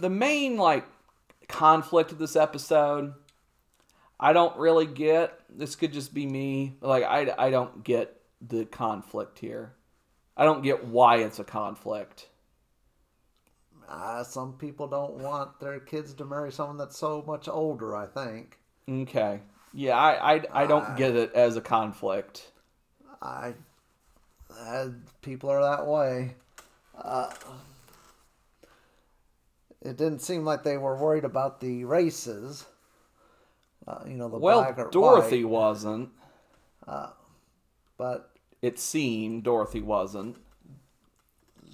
the 0.00 0.10
main 0.10 0.56
like 0.56 0.84
conflict 1.48 2.12
of 2.12 2.18
this 2.18 2.36
episode. 2.36 3.14
I 4.18 4.32
don't 4.32 4.56
really 4.58 4.86
get. 4.86 5.38
This 5.48 5.76
could 5.76 5.92
just 5.92 6.12
be 6.12 6.26
me. 6.26 6.76
Like 6.80 7.04
I, 7.04 7.32
I 7.38 7.50
don't 7.50 7.82
get 7.84 8.20
the 8.40 8.64
conflict 8.64 9.38
here. 9.38 9.72
I 10.36 10.44
don't 10.44 10.62
get 10.62 10.84
why 10.84 11.16
it's 11.16 11.38
a 11.38 11.44
conflict. 11.44 12.28
Uh, 13.88 14.22
some 14.22 14.52
people 14.52 14.86
don't 14.86 15.14
want 15.14 15.58
their 15.58 15.80
kids 15.80 16.14
to 16.14 16.24
marry 16.24 16.52
someone 16.52 16.78
that's 16.78 16.96
so 16.96 17.24
much 17.26 17.48
older. 17.48 17.96
I 17.96 18.06
think. 18.06 18.58
Okay. 18.88 19.40
Yeah, 19.72 19.96
I 19.96 20.34
I, 20.34 20.42
I 20.52 20.66
don't 20.66 20.96
get 20.96 21.16
it 21.16 21.32
as 21.34 21.56
a 21.56 21.60
conflict. 21.60 22.52
I, 23.22 23.54
uh, 24.58 24.88
people 25.22 25.50
are 25.50 25.62
that 25.62 25.86
way. 25.86 26.34
Uh, 26.96 27.30
it 29.82 29.96
didn't 29.96 30.20
seem 30.20 30.44
like 30.44 30.62
they 30.62 30.76
were 30.76 30.96
worried 30.96 31.24
about 31.24 31.60
the 31.60 31.84
races. 31.84 32.66
Uh, 33.86 34.00
you 34.06 34.14
know, 34.14 34.28
the 34.28 34.38
Well, 34.38 34.62
black 34.62 34.78
or 34.78 34.90
Dorothy 34.90 35.44
white, 35.44 35.50
wasn't. 35.52 36.10
but 37.96 38.30
It 38.62 38.78
seemed 38.78 39.42
Dorothy 39.44 39.80
wasn't. 39.80 40.36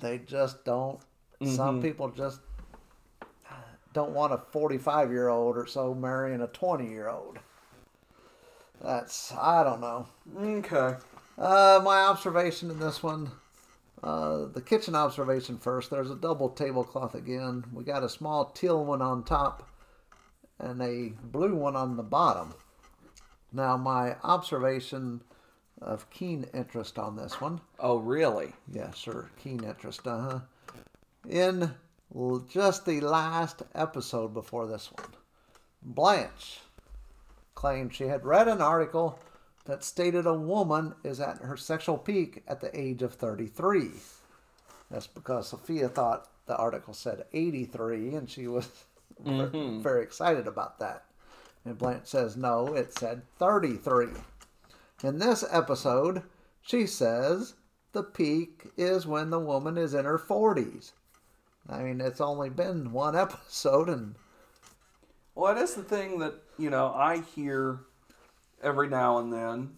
they 0.01 0.19
just 0.19 0.64
don't. 0.64 1.01
Mm-hmm. 1.40 1.55
Some 1.55 1.83
people 1.83 2.09
just 2.11 2.40
don't 3.92 4.12
want 4.12 4.33
a 4.33 4.38
45 4.38 5.11
year 5.11 5.29
old 5.29 5.57
or 5.57 5.66
so 5.66 5.95
marrying 5.95 6.40
a 6.42 6.47
20 6.47 6.87
year 6.88 7.09
old. 7.09 7.38
That's 8.81 9.33
I 9.33 9.64
don't 9.64 9.81
know. 9.81 10.07
Okay. 10.38 10.97
Uh, 11.38 11.81
my 11.83 12.03
observation 12.03 12.71
in 12.71 12.79
this 12.79 13.03
one, 13.03 13.31
uh, 14.03 14.47
the 14.47 14.63
kitchen 14.63 14.95
observation 14.95 15.59
first. 15.59 15.91
There's 15.91 16.11
a 16.11 16.17
double 16.17 16.49
tablecloth 16.51 17.15
again. 17.15 17.65
We 17.73 17.85
got 17.85 18.05
a 18.05 18.09
small 18.09 18.47
teal 18.47 18.85
one 18.85 19.03
on 19.03 19.25
top 19.25 19.69
and 20.59 20.81
a 20.83 21.13
blue 21.23 21.55
one 21.55 21.77
on 21.77 21.97
the 21.97 22.03
bottom. 22.03 22.55
Now, 23.53 23.77
my 23.77 24.17
observation 24.23 25.23
of 25.81 26.09
keen 26.11 26.47
interest 26.55 26.99
on 26.99 27.17
this 27.17 27.41
one. 27.41 27.61
Oh, 27.79 27.99
really? 27.99 28.53
Yeah, 28.73 28.93
sure, 28.93 29.31
keen 29.43 29.65
interest. 29.65 30.07
Uh 30.07 30.21
huh. 30.21 30.41
In 31.29 31.75
just 32.49 32.87
the 32.87 33.01
last 33.01 33.63
episode 33.75 34.33
before 34.33 34.67
this 34.67 34.91
one, 34.93 35.11
Blanche 35.83 36.61
claimed 37.55 37.95
she 37.95 38.05
had 38.05 38.25
read 38.25 38.49
an 38.49 38.61
article 38.61 39.19
that 39.66 39.85
stated 39.85 40.26
a 40.26 40.35
woman 40.35 40.94
is 41.05 41.20
at 41.20 41.38
her 41.38 41.57
sexual 41.57 41.98
peak 41.98 42.42
at 42.48 42.61
the 42.61 42.79
age 42.79 43.02
of 43.02 43.14
33. 43.14 43.90
That's 44.90 45.07
because 45.07 45.48
Sophia 45.48 45.88
thought 45.88 46.29
the 46.46 46.57
article 46.57 46.94
said 46.94 47.24
83 47.33 48.14
and 48.14 48.31
she 48.31 48.46
was 48.46 48.66
ver- 49.20 49.50
mm-hmm. 49.50 49.83
very 49.83 50.02
excited 50.02 50.46
about 50.46 50.79
that. 50.79 51.05
And 51.64 51.76
Blanche 51.76 52.07
says, 52.07 52.37
no, 52.37 52.74
it 52.74 52.96
said 52.96 53.22
33. 53.38 54.09
In 55.02 55.18
this 55.18 55.44
episode, 55.50 56.22
she 56.62 56.87
says 56.87 57.55
the 57.92 58.02
peak 58.02 58.66
is 58.76 59.07
when 59.07 59.31
the 59.31 59.40
woman 59.40 59.76
is 59.76 59.94
in 59.94 60.05
her 60.05 60.18
40s. 60.18 60.92
I 61.68 61.83
mean, 61.83 62.00
it's 62.00 62.20
only 62.20 62.50
been 62.50 62.92
one 62.92 63.16
episode, 63.16 63.88
and 63.88 64.14
Well, 65.35 65.55
that's 65.55 65.74
the 65.74 65.83
thing 65.83 66.18
that 66.20 66.35
you 66.59 66.70
know 66.70 66.92
I 66.94 67.22
hear 67.35 67.81
every 68.66 68.88
now 68.88 69.18
and 69.18 69.33
then 69.33 69.70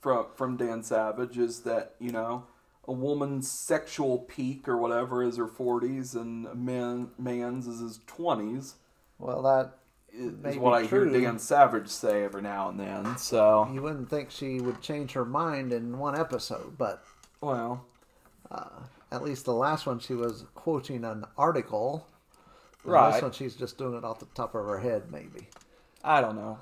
from 0.00 0.26
from 0.34 0.56
Dan 0.56 0.82
Savage 0.82 1.36
is 1.36 1.60
that 1.62 1.96
you 1.98 2.12
know 2.12 2.44
a 2.86 2.92
woman's 2.92 3.50
sexual 3.50 4.18
peak 4.18 4.68
or 4.68 4.76
whatever 4.76 5.22
is 5.22 5.36
her 5.36 5.48
forties 5.48 6.14
and 6.14 6.46
a 6.46 6.54
man 6.54 7.08
man's 7.18 7.66
is 7.66 7.80
his 7.80 8.00
twenties. 8.06 8.76
well, 9.18 9.42
that 9.42 9.78
Is 10.12 10.56
what 10.56 10.72
I 10.72 10.86
hear. 10.86 11.04
Dan 11.06 11.38
Savage 11.38 11.88
say 11.88 12.22
every 12.22 12.42
now 12.42 12.68
and 12.68 12.78
then. 12.78 13.18
So 13.18 13.68
You 13.72 13.82
wouldn't 13.82 14.08
think 14.08 14.30
she 14.30 14.60
would 14.60 14.80
change 14.80 15.12
her 15.12 15.24
mind 15.24 15.72
in 15.72 15.98
one 15.98 16.16
episode, 16.18 16.78
but 16.78 17.02
well, 17.40 17.84
uh, 18.50 18.82
at 19.10 19.22
least 19.22 19.44
the 19.44 19.52
last 19.52 19.86
one 19.86 19.98
she 19.98 20.14
was 20.14 20.44
quoting 20.54 21.04
an 21.04 21.24
article. 21.36 22.06
Right. 22.84 23.14
This 23.14 23.22
one 23.22 23.32
she's 23.32 23.56
just 23.56 23.76
doing 23.78 23.94
it 23.98 24.04
off 24.04 24.20
the 24.20 24.26
top 24.26 24.54
of 24.54 24.64
her 24.64 24.78
head, 24.78 25.10
maybe. 25.10 25.48
I 26.04 26.20
don't 26.20 26.36
know. 26.36 26.60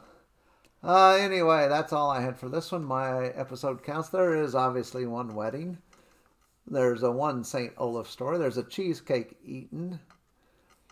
Uh, 0.85 1.15
anyway, 1.15 1.67
that's 1.67 1.95
all 1.95 2.11
I 2.11 2.21
had 2.21 2.37
for 2.37 2.51
this 2.51 2.71
one. 2.71 2.85
My 2.85 3.29
episode 3.29 3.83
counts. 3.83 4.11
There 4.11 4.35
is 4.37 4.55
obviously 4.55 5.07
one 5.07 5.35
wedding. 5.35 5.79
There's 6.67 7.03
a 7.03 7.11
one 7.11 7.43
St. 7.43 7.73
Olaf 7.79 8.11
story. 8.11 8.37
There's 8.37 8.59
a 8.59 8.63
cheesecake 8.63 9.35
eaten. 9.43 9.99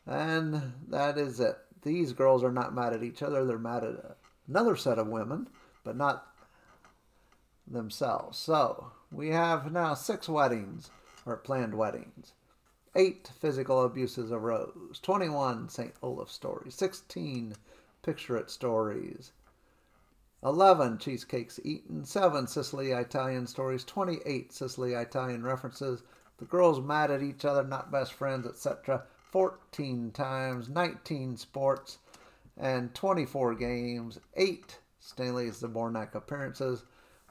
And 0.06 0.72
that 0.88 1.18
is 1.18 1.40
it. 1.40 1.58
These 1.82 2.14
girls 2.14 2.42
are 2.42 2.52
not 2.52 2.74
mad 2.74 2.94
at 2.94 3.02
each 3.02 3.22
other. 3.22 3.44
They're 3.44 3.58
mad 3.58 3.84
at 3.84 4.16
another 4.48 4.76
set 4.76 4.98
of 4.98 5.08
women, 5.08 5.48
but 5.84 5.96
not 5.96 6.26
themselves. 7.66 8.38
So 8.38 8.92
we 9.10 9.28
have 9.28 9.70
now 9.72 9.92
six 9.92 10.26
weddings 10.26 10.90
or 11.26 11.36
planned 11.36 11.74
weddings. 11.74 12.32
Eight 12.96 13.30
physical 13.38 13.84
abuses 13.84 14.32
arose. 14.32 15.00
21 15.02 15.68
St. 15.68 15.92
Olaf 16.02 16.30
stories. 16.30 16.74
16 16.76 17.56
picture 18.02 18.38
it 18.38 18.50
stories. 18.50 19.32
11 20.44 20.98
cheesecakes 20.98 21.60
eaten, 21.64 22.04
7 22.04 22.46
Sicily 22.46 22.90
Italian 22.90 23.46
stories, 23.46 23.84
28 23.84 24.52
Sicily 24.52 24.94
Italian 24.94 25.44
references, 25.44 26.02
the 26.38 26.44
girls 26.44 26.80
mad 26.80 27.10
at 27.12 27.22
each 27.22 27.44
other, 27.44 27.62
not 27.62 27.92
best 27.92 28.12
friends, 28.12 28.46
etc. 28.46 29.04
14 29.30 30.10
times, 30.10 30.68
19 30.68 31.36
sports, 31.36 31.98
and 32.56 32.92
24 32.94 33.54
games, 33.54 34.18
8 34.34 34.78
Stanley 34.98 35.50
Zbornak 35.50 36.14
appearances. 36.14 36.82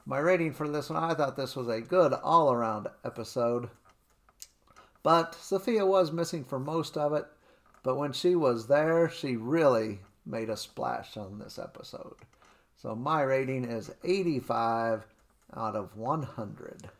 My 0.06 0.18
rating 0.18 0.52
for 0.52 0.66
this 0.66 0.88
one, 0.88 1.02
I 1.02 1.14
thought 1.14 1.36
this 1.36 1.54
was 1.54 1.68
a 1.68 1.80
good 1.80 2.12
all 2.12 2.52
around 2.52 2.88
episode. 3.04 3.68
But 5.02 5.34
Sophia 5.34 5.84
was 5.84 6.12
missing 6.12 6.44
for 6.44 6.58
most 6.58 6.96
of 6.96 7.12
it, 7.12 7.26
but 7.82 7.96
when 7.96 8.12
she 8.12 8.34
was 8.34 8.68
there, 8.68 9.08
she 9.08 9.36
really 9.36 10.00
made 10.24 10.48
a 10.48 10.56
splash 10.56 11.16
on 11.16 11.38
this 11.38 11.58
episode. 11.58 12.16
So 12.82 12.96
my 12.96 13.22
rating 13.22 13.64
is 13.64 13.92
85 14.02 15.06
out 15.56 15.76
of 15.76 15.96
100. 15.96 16.90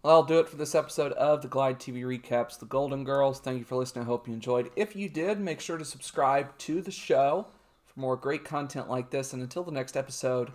Well, 0.00 0.14
I'll 0.14 0.22
do 0.22 0.38
it 0.38 0.48
for 0.48 0.54
this 0.54 0.76
episode 0.76 1.10
of 1.14 1.42
the 1.42 1.48
Glide 1.48 1.80
TV 1.80 2.04
Recaps, 2.04 2.56
The 2.56 2.66
Golden 2.66 3.02
Girls. 3.02 3.40
Thank 3.40 3.58
you 3.58 3.64
for 3.64 3.74
listening. 3.74 4.04
I 4.04 4.06
hope 4.06 4.28
you 4.28 4.34
enjoyed. 4.34 4.70
If 4.76 4.94
you 4.94 5.08
did, 5.08 5.40
make 5.40 5.60
sure 5.60 5.76
to 5.76 5.84
subscribe 5.84 6.56
to 6.58 6.80
the 6.80 6.92
show 6.92 7.48
for 7.84 7.98
more 7.98 8.16
great 8.16 8.44
content 8.44 8.88
like 8.88 9.10
this. 9.10 9.32
And 9.32 9.42
until 9.42 9.64
the 9.64 9.72
next 9.72 9.96
episode, 9.96 10.52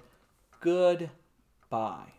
goodbye. 0.61 2.07